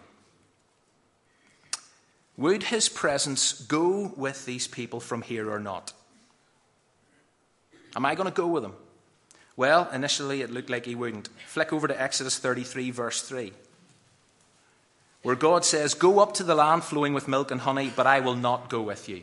Would 2.38 2.62
his 2.62 2.88
presence 2.88 3.52
go 3.52 4.14
with 4.16 4.46
these 4.46 4.66
people 4.66 5.00
from 5.00 5.20
here 5.20 5.50
or 5.50 5.60
not? 5.60 5.92
Am 7.94 8.06
I 8.06 8.14
going 8.14 8.30
to 8.30 8.34
go 8.34 8.46
with 8.46 8.62
them? 8.62 8.76
Well, 9.54 9.90
initially 9.92 10.40
it 10.40 10.50
looked 10.50 10.70
like 10.70 10.86
he 10.86 10.94
wouldn't. 10.94 11.28
Flick 11.46 11.74
over 11.74 11.86
to 11.88 12.02
Exodus 12.02 12.38
33, 12.38 12.90
verse 12.90 13.20
3, 13.20 13.52
where 15.22 15.36
God 15.36 15.64
says, 15.64 15.94
Go 15.94 16.18
up 16.18 16.34
to 16.34 16.44
the 16.44 16.54
land 16.54 16.84
flowing 16.84 17.14
with 17.14 17.28
milk 17.28 17.50
and 17.50 17.60
honey, 17.60 17.92
but 17.94 18.06
I 18.06 18.20
will 18.20 18.36
not 18.36 18.68
go 18.68 18.82
with 18.82 19.08
you. 19.08 19.22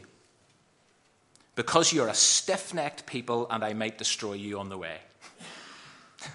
Because 1.55 1.91
you 1.91 2.03
are 2.03 2.07
a 2.07 2.13
stiff 2.13 2.73
necked 2.73 3.05
people, 3.05 3.47
and 3.49 3.63
I 3.63 3.73
might 3.73 3.97
destroy 3.97 4.33
you 4.33 4.59
on 4.59 4.69
the 4.69 4.77
way. 4.77 4.97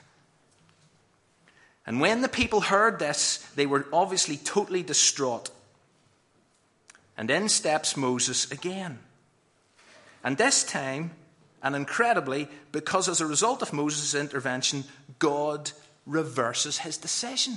and 1.87 2.01
when 2.01 2.21
the 2.21 2.29
people 2.29 2.61
heard 2.61 2.99
this, 2.99 3.39
they 3.55 3.65
were 3.65 3.87
obviously 3.93 4.37
totally 4.37 4.83
distraught. 4.83 5.51
And 7.17 7.31
in 7.31 7.49
steps 7.49 7.97
Moses 7.97 8.51
again. 8.51 8.99
And 10.23 10.37
this 10.37 10.65
time, 10.65 11.13
and 11.63 11.75
incredibly, 11.75 12.49
because 12.73 13.09
as 13.09 13.23
a 13.23 13.27
result 13.27 13.63
of 13.63 13.73
Moses' 13.73 14.15
intervention, 14.15 14.85
God 15.19 15.71
reverses 16.05 16.79
his 16.79 16.99
decision. 16.99 17.55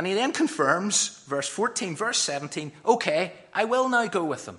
And 0.00 0.06
he 0.06 0.14
then 0.14 0.32
confirms, 0.32 1.22
verse 1.26 1.46
14, 1.46 1.94
verse 1.94 2.16
17, 2.16 2.72
okay, 2.86 3.34
I 3.52 3.66
will 3.66 3.86
now 3.86 4.06
go 4.06 4.24
with 4.24 4.46
them. 4.46 4.56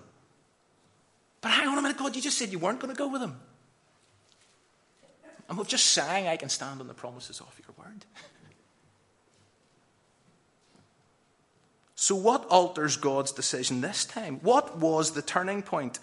But 1.42 1.50
hang 1.50 1.68
on 1.68 1.80
a 1.80 1.82
minute, 1.82 1.98
God, 1.98 2.16
you 2.16 2.22
just 2.22 2.38
said 2.38 2.52
you 2.52 2.60
weren't 2.60 2.80
going 2.80 2.94
to 2.94 2.98
go 2.98 3.08
with 3.08 3.22
them. 3.22 3.40
And 5.50 5.58
we've 5.58 5.68
just 5.68 5.88
sang, 5.88 6.28
I 6.28 6.38
can 6.38 6.50
stand 6.50 6.80
on 6.80 6.88
the 6.88 6.94
promises 6.94 7.42
of 7.42 7.60
your 7.60 7.74
word. 7.76 8.06
So, 11.96 12.14
what 12.14 12.46
alters 12.46 12.96
God's 12.96 13.32
decision 13.32 13.82
this 13.82 14.06
time? 14.06 14.42
What 14.44 14.78
was 14.78 15.14
the 15.14 15.24
turning 15.24 15.64
point? 15.64 15.98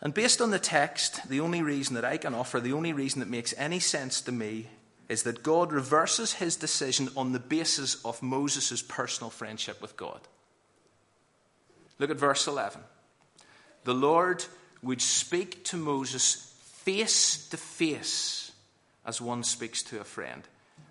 And 0.00 0.14
based 0.14 0.40
on 0.40 0.50
the 0.50 0.58
text, 0.58 1.28
the 1.28 1.40
only 1.40 1.60
reason 1.60 1.94
that 1.94 2.06
I 2.06 2.16
can 2.16 2.34
offer, 2.34 2.58
the 2.58 2.72
only 2.72 2.94
reason 2.94 3.20
that 3.20 3.28
makes 3.28 3.52
any 3.58 3.80
sense 3.80 4.22
to 4.22 4.32
me, 4.32 4.68
is 5.10 5.24
that 5.24 5.42
God 5.42 5.72
reverses 5.72 6.34
his 6.34 6.54
decision 6.54 7.08
on 7.16 7.32
the 7.32 7.40
basis 7.40 7.96
of 8.04 8.22
Moses' 8.22 8.80
personal 8.80 9.28
friendship 9.28 9.82
with 9.82 9.96
God. 9.96 10.20
Look 11.98 12.10
at 12.10 12.16
verse 12.16 12.46
11. 12.46 12.80
The 13.82 13.92
Lord 13.92 14.44
would 14.84 15.02
speak 15.02 15.64
to 15.64 15.76
Moses 15.76 16.54
face 16.84 17.48
to 17.48 17.56
face 17.56 18.52
as 19.04 19.20
one 19.20 19.42
speaks 19.42 19.82
to 19.82 20.00
a 20.00 20.04
friend. 20.04 20.44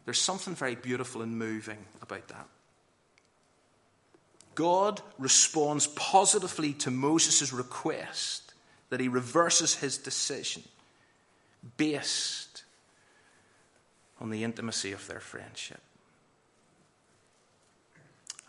There's 0.04 0.20
something 0.20 0.54
very 0.54 0.76
beautiful 0.76 1.22
and 1.22 1.40
moving 1.40 1.78
about 2.02 2.28
that. 2.28 2.48
God 4.54 5.02
responds 5.18 5.88
positively 5.88 6.74
to 6.74 6.92
Moses' 6.92 7.54
request 7.54 8.54
that 8.90 9.00
he 9.00 9.08
reverses 9.08 9.76
his 9.76 9.98
decision 9.98 10.64
based 11.78 12.49
on 14.20 14.30
the 14.30 14.44
intimacy 14.44 14.92
of 14.92 15.08
their 15.08 15.20
friendship. 15.20 15.82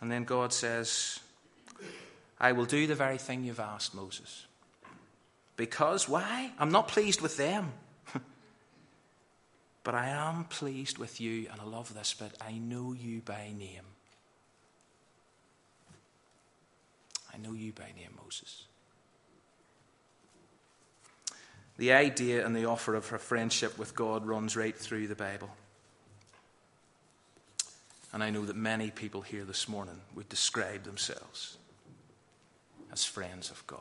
And 0.01 0.11
then 0.11 0.25
God 0.25 0.53
says, 0.53 1.21
I 2.41 2.53
will 2.53 2.65
do 2.65 2.87
the 2.87 2.95
very 2.95 3.19
thing 3.19 3.45
you've 3.45 3.61
asked, 3.61 3.95
Moses. 3.95 4.47
Because, 5.57 6.09
why? 6.09 6.53
I'm 6.59 6.73
not 6.73 6.89
pleased 6.89 7.21
with 7.21 7.37
them. 7.37 7.73
but 9.85 9.95
I 9.95 10.09
am 10.09 10.45
pleased 10.45 10.97
with 10.97 11.21
you, 11.21 11.49
and 11.53 11.61
I 11.61 11.65
love 11.65 11.93
this 11.93 12.15
But 12.19 12.33
I 12.41 12.53
know 12.53 12.95
you 12.95 13.21
by 13.21 13.53
name. 13.57 13.85
I 17.33 17.37
know 17.37 17.53
you 17.53 17.73
by 17.73 17.93
name, 17.97 18.19
Moses. 18.25 18.65
The 21.81 21.95
idea 21.95 22.45
and 22.45 22.55
the 22.55 22.66
offer 22.66 22.95
of 22.95 23.09
her 23.09 23.16
friendship 23.16 23.79
with 23.79 23.95
God 23.95 24.27
runs 24.27 24.55
right 24.55 24.77
through 24.77 25.07
the 25.07 25.14
Bible. 25.14 25.49
And 28.12 28.23
I 28.23 28.29
know 28.29 28.45
that 28.45 28.55
many 28.55 28.90
people 28.90 29.23
here 29.23 29.45
this 29.45 29.66
morning 29.66 29.99
would 30.14 30.29
describe 30.29 30.83
themselves 30.83 31.57
as 32.93 33.07
friends 33.07 33.51
of 33.51 33.66
God 33.66 33.81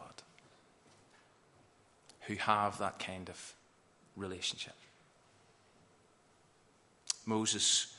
who 2.21 2.35
have 2.35 2.77
that 2.77 2.99
kind 2.99 3.27
of 3.27 3.53
relationship. 4.15 4.75
Moses 7.25 7.93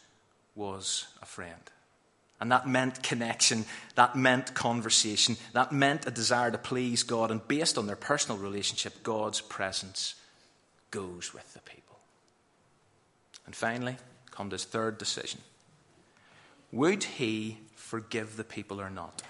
was 0.54 1.08
a 1.20 1.26
friend. 1.26 1.70
And 2.40 2.50
that 2.52 2.66
meant 2.66 3.02
connection, 3.02 3.66
that 3.96 4.16
meant 4.16 4.54
conversation, 4.54 5.36
that 5.52 5.72
meant 5.72 6.06
a 6.06 6.10
desire 6.10 6.50
to 6.50 6.56
please 6.56 7.02
God. 7.02 7.30
And 7.30 7.46
based 7.46 7.76
on 7.76 7.86
their 7.86 7.96
personal 7.96 8.38
relationship, 8.38 9.02
God's 9.02 9.42
presence 9.42 10.14
goes 10.90 11.34
with 11.34 11.52
the 11.52 11.60
people. 11.60 11.98
And 13.44 13.54
finally, 13.54 13.96
comes 14.30 14.52
his 14.52 14.64
third 14.64 14.96
decision 14.96 15.40
Would 16.72 17.04
he 17.04 17.58
forgive 17.74 18.36
the 18.36 18.44
people 18.44 18.80
or 18.80 18.90
not? 18.90 19.22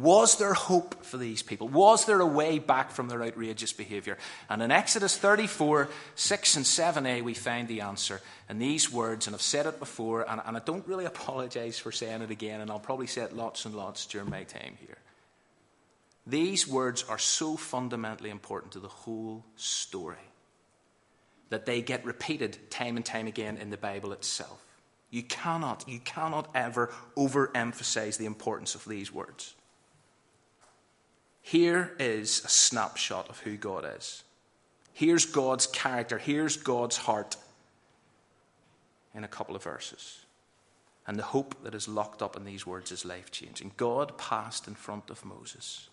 Was 0.00 0.38
there 0.38 0.54
hope 0.54 1.04
for 1.04 1.16
these 1.16 1.42
people? 1.42 1.68
Was 1.68 2.04
there 2.04 2.20
a 2.20 2.26
way 2.26 2.60
back 2.60 2.92
from 2.92 3.08
their 3.08 3.22
outrageous 3.22 3.72
behavior? 3.72 4.16
And 4.48 4.62
in 4.62 4.70
Exodus 4.70 5.16
34, 5.16 5.88
6 6.14 6.56
and 6.56 6.64
7a, 6.64 7.22
we 7.22 7.34
find 7.34 7.66
the 7.66 7.80
answer 7.80 8.20
in 8.48 8.60
these 8.60 8.92
words, 8.92 9.26
and 9.26 9.34
I've 9.34 9.42
said 9.42 9.66
it 9.66 9.80
before, 9.80 10.22
and, 10.30 10.40
and 10.44 10.56
I 10.56 10.60
don't 10.60 10.86
really 10.86 11.04
apologize 11.06 11.78
for 11.78 11.90
saying 11.90 12.22
it 12.22 12.30
again, 12.30 12.60
and 12.60 12.70
I'll 12.70 12.78
probably 12.78 13.08
say 13.08 13.22
it 13.22 13.34
lots 13.34 13.64
and 13.64 13.74
lots 13.74 14.06
during 14.06 14.30
my 14.30 14.44
time 14.44 14.76
here. 14.78 14.98
These 16.26 16.68
words 16.68 17.04
are 17.08 17.18
so 17.18 17.56
fundamentally 17.56 18.30
important 18.30 18.72
to 18.72 18.80
the 18.80 18.88
whole 18.88 19.44
story 19.56 20.16
that 21.48 21.66
they 21.66 21.82
get 21.82 22.04
repeated 22.04 22.70
time 22.70 22.96
and 22.96 23.04
time 23.04 23.26
again 23.26 23.56
in 23.56 23.70
the 23.70 23.76
Bible 23.76 24.12
itself. 24.12 24.64
You 25.10 25.22
cannot, 25.22 25.88
you 25.88 25.98
cannot 25.98 26.50
ever 26.54 26.92
overemphasize 27.16 28.18
the 28.18 28.26
importance 28.26 28.74
of 28.74 28.84
these 28.84 29.12
words. 29.12 29.54
Here 31.42 31.94
is 31.98 32.44
a 32.44 32.48
snapshot 32.48 33.28
of 33.28 33.40
who 33.40 33.56
God 33.56 33.90
is. 33.96 34.22
Here's 34.92 35.24
God's 35.24 35.66
character. 35.66 36.18
Here's 36.18 36.56
God's 36.56 36.96
heart 36.96 37.36
in 39.14 39.24
a 39.24 39.28
couple 39.28 39.56
of 39.56 39.62
verses. 39.62 40.20
And 41.06 41.18
the 41.18 41.22
hope 41.22 41.62
that 41.62 41.74
is 41.74 41.88
locked 41.88 42.20
up 42.20 42.36
in 42.36 42.44
these 42.44 42.66
words 42.66 42.92
is 42.92 43.04
life 43.04 43.30
changing. 43.30 43.72
God 43.76 44.18
passed 44.18 44.68
in 44.68 44.74
front 44.74 45.08
of 45.08 45.24
Moses, 45.24 45.88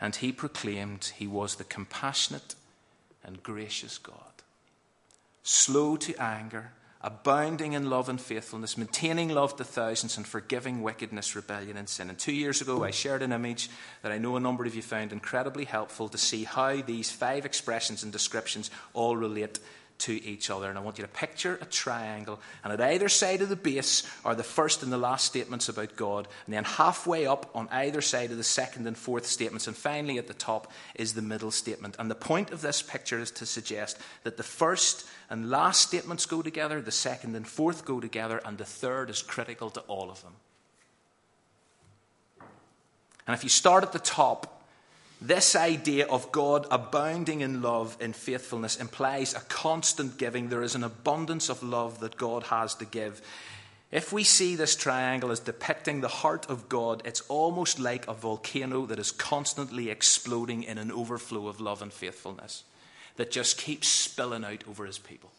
and 0.00 0.14
he 0.14 0.32
proclaimed 0.32 1.12
he 1.16 1.26
was 1.26 1.54
the 1.54 1.64
compassionate 1.64 2.54
and 3.24 3.42
gracious 3.42 3.96
God, 3.96 4.42
slow 5.42 5.96
to 5.96 6.14
anger 6.22 6.72
abounding 7.00 7.74
in 7.74 7.88
love 7.88 8.08
and 8.08 8.20
faithfulness, 8.20 8.76
maintaining 8.76 9.28
love 9.28 9.54
to 9.56 9.64
thousands, 9.64 10.16
and 10.16 10.26
forgiving 10.26 10.82
wickedness, 10.82 11.36
rebellion, 11.36 11.76
and 11.76 11.88
sin. 11.88 12.08
And 12.08 12.18
two 12.18 12.32
years 12.32 12.60
ago, 12.60 12.82
I 12.82 12.90
shared 12.90 13.22
an 13.22 13.32
image 13.32 13.70
that 14.02 14.10
I 14.10 14.18
know 14.18 14.36
a 14.36 14.40
number 14.40 14.64
of 14.64 14.74
you 14.74 14.82
found 14.82 15.12
incredibly 15.12 15.64
helpful 15.64 16.08
to 16.08 16.18
see 16.18 16.44
how 16.44 16.82
these 16.82 17.10
five 17.10 17.44
expressions 17.44 18.02
and 18.02 18.12
descriptions 18.12 18.70
all 18.94 19.16
relate 19.16 19.60
to 19.98 20.24
each 20.24 20.48
other. 20.50 20.68
And 20.68 20.78
I 20.78 20.80
want 20.80 20.98
you 20.98 21.04
to 21.04 21.10
picture 21.10 21.58
a 21.60 21.64
triangle, 21.64 22.40
and 22.62 22.72
at 22.72 22.80
either 22.80 23.08
side 23.08 23.42
of 23.42 23.48
the 23.48 23.56
base 23.56 24.08
are 24.24 24.34
the 24.34 24.42
first 24.42 24.82
and 24.82 24.92
the 24.92 24.98
last 24.98 25.26
statements 25.26 25.68
about 25.68 25.96
God, 25.96 26.28
and 26.46 26.54
then 26.54 26.64
halfway 26.64 27.26
up 27.26 27.50
on 27.54 27.68
either 27.70 28.00
side 28.00 28.30
of 28.30 28.36
the 28.36 28.44
second 28.44 28.86
and 28.86 28.96
fourth 28.96 29.26
statements, 29.26 29.66
and 29.66 29.76
finally 29.76 30.18
at 30.18 30.28
the 30.28 30.34
top 30.34 30.70
is 30.94 31.14
the 31.14 31.22
middle 31.22 31.50
statement. 31.50 31.96
And 31.98 32.10
the 32.10 32.14
point 32.14 32.50
of 32.50 32.60
this 32.60 32.80
picture 32.80 33.18
is 33.18 33.30
to 33.32 33.46
suggest 33.46 33.98
that 34.22 34.36
the 34.36 34.42
first 34.42 35.06
and 35.30 35.50
last 35.50 35.80
statements 35.80 36.26
go 36.26 36.42
together, 36.42 36.80
the 36.80 36.90
second 36.90 37.34
and 37.34 37.46
fourth 37.46 37.84
go 37.84 38.00
together, 38.00 38.40
and 38.44 38.56
the 38.56 38.64
third 38.64 39.10
is 39.10 39.22
critical 39.22 39.70
to 39.70 39.80
all 39.82 40.10
of 40.10 40.22
them. 40.22 40.34
And 43.26 43.34
if 43.34 43.42
you 43.42 43.50
start 43.50 43.84
at 43.84 43.92
the 43.92 43.98
top, 43.98 44.57
this 45.20 45.56
idea 45.56 46.06
of 46.06 46.30
God 46.30 46.66
abounding 46.70 47.40
in 47.40 47.60
love 47.60 47.96
and 48.00 48.14
faithfulness 48.14 48.76
implies 48.76 49.34
a 49.34 49.40
constant 49.40 50.16
giving. 50.16 50.48
There 50.48 50.62
is 50.62 50.76
an 50.76 50.84
abundance 50.84 51.48
of 51.48 51.62
love 51.62 52.00
that 52.00 52.16
God 52.16 52.44
has 52.44 52.74
to 52.76 52.84
give. 52.84 53.20
If 53.90 54.12
we 54.12 54.22
see 54.22 54.54
this 54.54 54.76
triangle 54.76 55.32
as 55.32 55.40
depicting 55.40 56.00
the 56.00 56.08
heart 56.08 56.48
of 56.48 56.68
God, 56.68 57.02
it's 57.04 57.22
almost 57.22 57.80
like 57.80 58.06
a 58.06 58.14
volcano 58.14 58.86
that 58.86 58.98
is 58.98 59.10
constantly 59.10 59.90
exploding 59.90 60.62
in 60.62 60.78
an 60.78 60.92
overflow 60.92 61.48
of 61.48 61.60
love 61.60 61.82
and 61.82 61.92
faithfulness 61.92 62.64
that 63.16 63.30
just 63.30 63.58
keeps 63.58 63.88
spilling 63.88 64.44
out 64.44 64.62
over 64.68 64.84
his 64.84 64.98
people. 64.98 65.30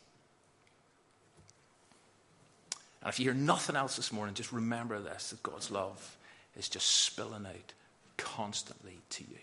And 3.01 3.09
if 3.09 3.19
you 3.19 3.25
hear 3.25 3.33
nothing 3.33 3.77
else 3.77 3.95
this 3.95 4.11
morning, 4.11 4.35
just 4.35 4.51
remember 4.51 4.99
this 4.99 5.29
that 5.29 5.43
God's 5.43 5.71
love 5.71 6.17
is 6.57 6.67
just 6.67 6.87
spilling 6.87 7.45
out 7.45 7.73
constantly 8.17 8.97
to 9.11 9.23
you. 9.23 9.37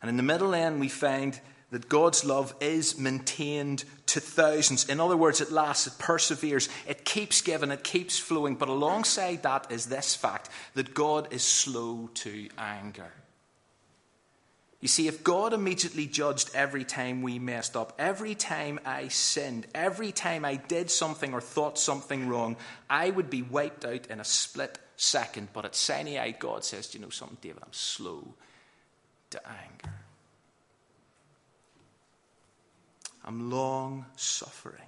And 0.00 0.08
in 0.08 0.16
the 0.16 0.22
middle 0.22 0.54
end, 0.54 0.80
we 0.80 0.88
find 0.88 1.40
that 1.70 1.88
God's 1.88 2.24
love 2.24 2.54
is 2.60 2.98
maintained 2.98 3.84
to 4.06 4.20
thousands. 4.20 4.88
In 4.88 5.00
other 5.00 5.16
words, 5.16 5.40
it 5.40 5.50
lasts, 5.50 5.86
it 5.86 5.98
perseveres, 5.98 6.68
it 6.86 7.04
keeps 7.04 7.40
giving, 7.40 7.70
it 7.70 7.82
keeps 7.82 8.18
flowing. 8.18 8.54
But 8.54 8.68
alongside 8.68 9.42
that 9.42 9.70
is 9.72 9.86
this 9.86 10.14
fact 10.14 10.48
that 10.74 10.94
God 10.94 11.32
is 11.32 11.42
slow 11.42 12.08
to 12.14 12.48
anger. 12.56 13.12
You 14.80 14.88
see, 14.88 15.08
if 15.08 15.24
God 15.24 15.52
immediately 15.52 16.06
judged 16.06 16.50
every 16.54 16.84
time 16.84 17.22
we 17.22 17.38
messed 17.40 17.76
up, 17.76 17.94
every 17.98 18.36
time 18.36 18.78
I 18.84 19.08
sinned, 19.08 19.66
every 19.74 20.12
time 20.12 20.44
I 20.44 20.56
did 20.56 20.90
something 20.90 21.32
or 21.32 21.40
thought 21.40 21.78
something 21.78 22.28
wrong, 22.28 22.56
I 22.88 23.10
would 23.10 23.30
be 23.30 23.42
wiped 23.42 23.84
out 23.84 24.06
in 24.06 24.20
a 24.20 24.24
split 24.24 24.78
second. 24.96 25.48
But 25.52 25.64
at 25.64 25.74
Sinai, 25.74 26.30
God 26.32 26.62
says, 26.62 26.88
Do 26.88 26.98
you 26.98 27.04
know 27.04 27.10
something, 27.10 27.38
David? 27.40 27.62
I'm 27.64 27.72
slow 27.72 28.34
to 29.30 29.40
anger. 29.48 29.94
I'm 33.24 33.50
long 33.50 34.06
suffering. 34.16 34.82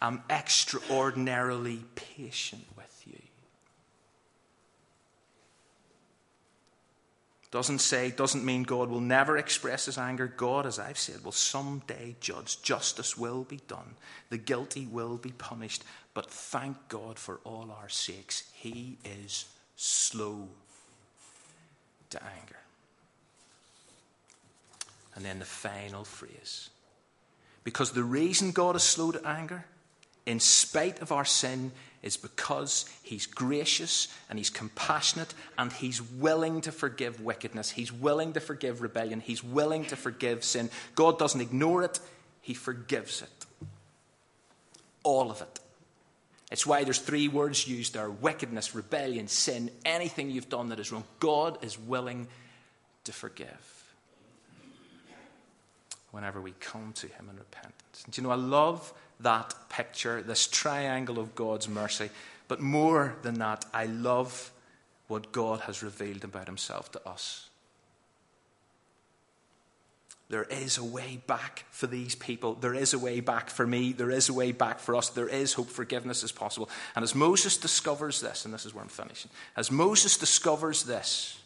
I'm 0.00 0.22
extraordinarily 0.30 1.82
patient 1.94 2.64
with 2.76 3.02
you. 3.06 3.18
Doesn't 7.50 7.78
say, 7.78 8.10
doesn't 8.10 8.44
mean 8.44 8.64
God 8.64 8.90
will 8.90 9.00
never 9.00 9.38
express 9.38 9.86
his 9.86 9.96
anger. 9.96 10.26
God, 10.26 10.66
as 10.66 10.78
I've 10.78 10.98
said, 10.98 11.24
will 11.24 11.32
someday 11.32 12.16
judge. 12.20 12.60
Justice 12.60 13.16
will 13.16 13.44
be 13.44 13.60
done. 13.68 13.94
The 14.30 14.36
guilty 14.36 14.86
will 14.86 15.16
be 15.16 15.30
punished. 15.30 15.82
But 16.12 16.30
thank 16.30 16.76
God 16.88 17.18
for 17.18 17.40
all 17.44 17.74
our 17.80 17.88
sakes, 17.88 18.44
he 18.52 18.98
is 19.04 19.46
slow 19.76 20.48
to 22.10 22.22
anger. 22.22 22.58
And 25.16 25.24
then 25.24 25.38
the 25.38 25.46
final 25.46 26.04
phrase. 26.04 26.68
Because 27.64 27.90
the 27.90 28.04
reason 28.04 28.52
God 28.52 28.76
is 28.76 28.82
slow 28.84 29.10
to 29.10 29.26
anger, 29.26 29.64
in 30.26 30.38
spite 30.38 31.00
of 31.00 31.10
our 31.10 31.24
sin, 31.24 31.72
is 32.02 32.16
because 32.16 32.84
He's 33.02 33.26
gracious 33.26 34.08
and 34.28 34.38
He's 34.38 34.50
compassionate 34.50 35.34
and 35.58 35.72
He's 35.72 36.00
willing 36.00 36.60
to 36.60 36.70
forgive 36.70 37.20
wickedness. 37.20 37.70
He's 37.70 37.92
willing 37.92 38.34
to 38.34 38.40
forgive 38.40 38.82
rebellion. 38.82 39.20
He's 39.20 39.42
willing 39.42 39.86
to 39.86 39.96
forgive 39.96 40.44
sin. 40.44 40.70
God 40.94 41.18
doesn't 41.18 41.40
ignore 41.40 41.82
it, 41.82 41.98
He 42.42 42.54
forgives 42.54 43.22
it. 43.22 43.46
All 45.02 45.30
of 45.30 45.40
it. 45.40 45.58
It's 46.52 46.66
why 46.66 46.84
there's 46.84 47.00
three 47.00 47.26
words 47.26 47.66
used 47.66 47.94
there 47.94 48.10
wickedness, 48.10 48.74
rebellion, 48.74 49.26
sin, 49.26 49.70
anything 49.84 50.30
you've 50.30 50.48
done 50.48 50.68
that 50.68 50.78
is 50.78 50.92
wrong. 50.92 51.04
God 51.18 51.64
is 51.64 51.78
willing 51.78 52.28
to 53.04 53.12
forgive 53.12 53.75
whenever 56.16 56.40
we 56.40 56.52
come 56.60 56.94
to 56.94 57.06
Him 57.06 57.28
in 57.30 57.36
repentance. 57.36 58.02
And 58.06 58.16
you 58.16 58.22
know, 58.22 58.30
I 58.30 58.36
love 58.36 58.94
that 59.20 59.54
picture, 59.68 60.22
this 60.22 60.46
triangle 60.46 61.18
of 61.18 61.34
God's 61.34 61.68
mercy. 61.68 62.08
But 62.48 62.60
more 62.60 63.16
than 63.20 63.34
that, 63.40 63.66
I 63.74 63.84
love 63.84 64.50
what 65.08 65.30
God 65.30 65.60
has 65.60 65.82
revealed 65.82 66.24
about 66.24 66.46
Himself 66.46 66.90
to 66.92 67.06
us. 67.06 67.50
There 70.30 70.44
is 70.44 70.78
a 70.78 70.84
way 70.84 71.20
back 71.26 71.66
for 71.70 71.86
these 71.86 72.14
people. 72.14 72.54
There 72.54 72.74
is 72.74 72.94
a 72.94 72.98
way 72.98 73.20
back 73.20 73.50
for 73.50 73.66
me. 73.66 73.92
There 73.92 74.10
is 74.10 74.30
a 74.30 74.32
way 74.32 74.52
back 74.52 74.80
for 74.80 74.96
us. 74.96 75.10
There 75.10 75.28
is 75.28 75.52
hope. 75.52 75.68
Forgiveness 75.68 76.24
is 76.24 76.32
possible. 76.32 76.70
And 76.96 77.02
as 77.02 77.14
Moses 77.14 77.58
discovers 77.58 78.22
this, 78.22 78.46
and 78.46 78.54
this 78.54 78.64
is 78.64 78.74
where 78.74 78.82
I'm 78.82 78.88
finishing, 78.88 79.30
as 79.54 79.70
Moses 79.70 80.16
discovers 80.16 80.82
this, 80.82 81.38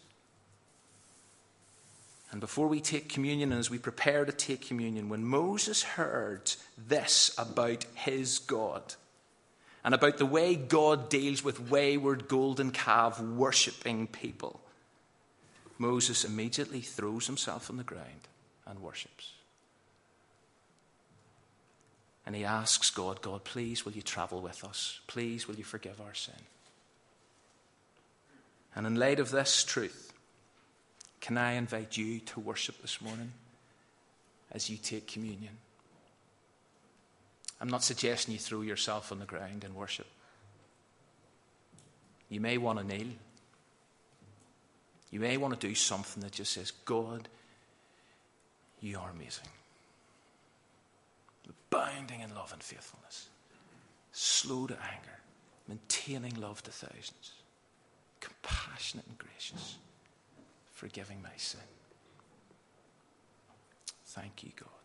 and 2.31 2.41
before 2.41 2.69
we 2.69 2.81
take 2.81 3.09
communion, 3.09 3.53
as 3.53 3.71
we 3.71 3.79
prepare 3.79 4.25
to 4.25 4.33
take 4.33 4.67
communion, 4.67 5.09
when 5.09 5.25
Moses 5.25 5.83
heard 5.83 6.53
this 6.79 7.35
about 7.37 7.85
his 7.95 8.39
God, 8.39 8.95
and 9.83 9.95
about 9.95 10.19
the 10.19 10.27
way 10.27 10.55
God 10.55 11.09
deals 11.09 11.43
with 11.43 11.71
wayward 11.71 12.29
golden 12.29 12.71
calf 12.71 13.21
worshipping 13.21 14.07
people, 14.07 14.61
Moses 15.79 16.25
immediately 16.25 16.83
throws 16.83 17.27
himself 17.27 17.71
on 17.71 17.79
the 17.79 17.83
ground 17.83 18.29
and 18.67 18.81
worships. 18.81 19.33
And 22.27 22.37
he 22.37 22.45
asks 22.45 22.91
God, 22.91 23.23
God, 23.23 23.43
please 23.43 23.85
will 23.85 23.93
you 23.93 24.03
travel 24.03 24.41
with 24.41 24.63
us? 24.63 25.01
Please 25.07 25.49
will 25.49 25.57
you 25.57 25.65
forgive 25.65 26.01
our 26.01 26.15
sin? 26.15 26.35
And 28.77 28.87
in 28.87 28.95
light 28.95 29.19
of 29.19 29.31
this 29.31 29.65
truth, 29.65 30.10
can 31.21 31.37
I 31.37 31.53
invite 31.53 31.97
you 31.97 32.21
to 32.21 32.41
worship 32.41 32.81
this 32.81 33.01
morning 33.01 33.33
as 34.53 34.71
you 34.71 34.77
take 34.77 35.07
communion? 35.07 35.57
I'm 37.61 37.69
not 37.69 37.85
suggesting 37.85 38.33
you 38.33 38.41
throw 38.41 38.63
yourself 38.63 39.13
on 39.13 39.19
the 39.19 39.27
ground 39.27 39.65
and 39.65 39.75
worship. 39.75 40.07
You 42.31 42.41
may 42.41 42.57
want 42.57 42.79
to 42.79 42.85
kneel. 42.87 43.09
You 45.11 45.21
may 45.21 45.37
want 45.37 45.59
to 45.59 45.67
do 45.67 45.75
something 45.75 46.23
that 46.23 46.33
just 46.33 46.53
says, 46.53 46.71
God, 46.85 47.29
you 48.81 48.99
are 48.99 49.11
amazing. 49.11 49.45
Abounding 51.49 52.21
in 52.21 52.35
love 52.35 52.53
and 52.53 52.63
faithfulness, 52.63 53.29
slow 54.13 54.67
to 54.69 54.75
anger, 54.75 55.19
maintaining 55.69 56.41
love 56.41 56.63
to 56.63 56.71
thousands, 56.71 57.33
compassionate 58.21 59.07
and 59.07 59.19
gracious, 59.19 59.77
forgiving 60.81 61.21
my 61.21 61.37
sin. 61.37 61.61
Thank 64.07 64.43
you, 64.43 64.51
God. 64.57 64.80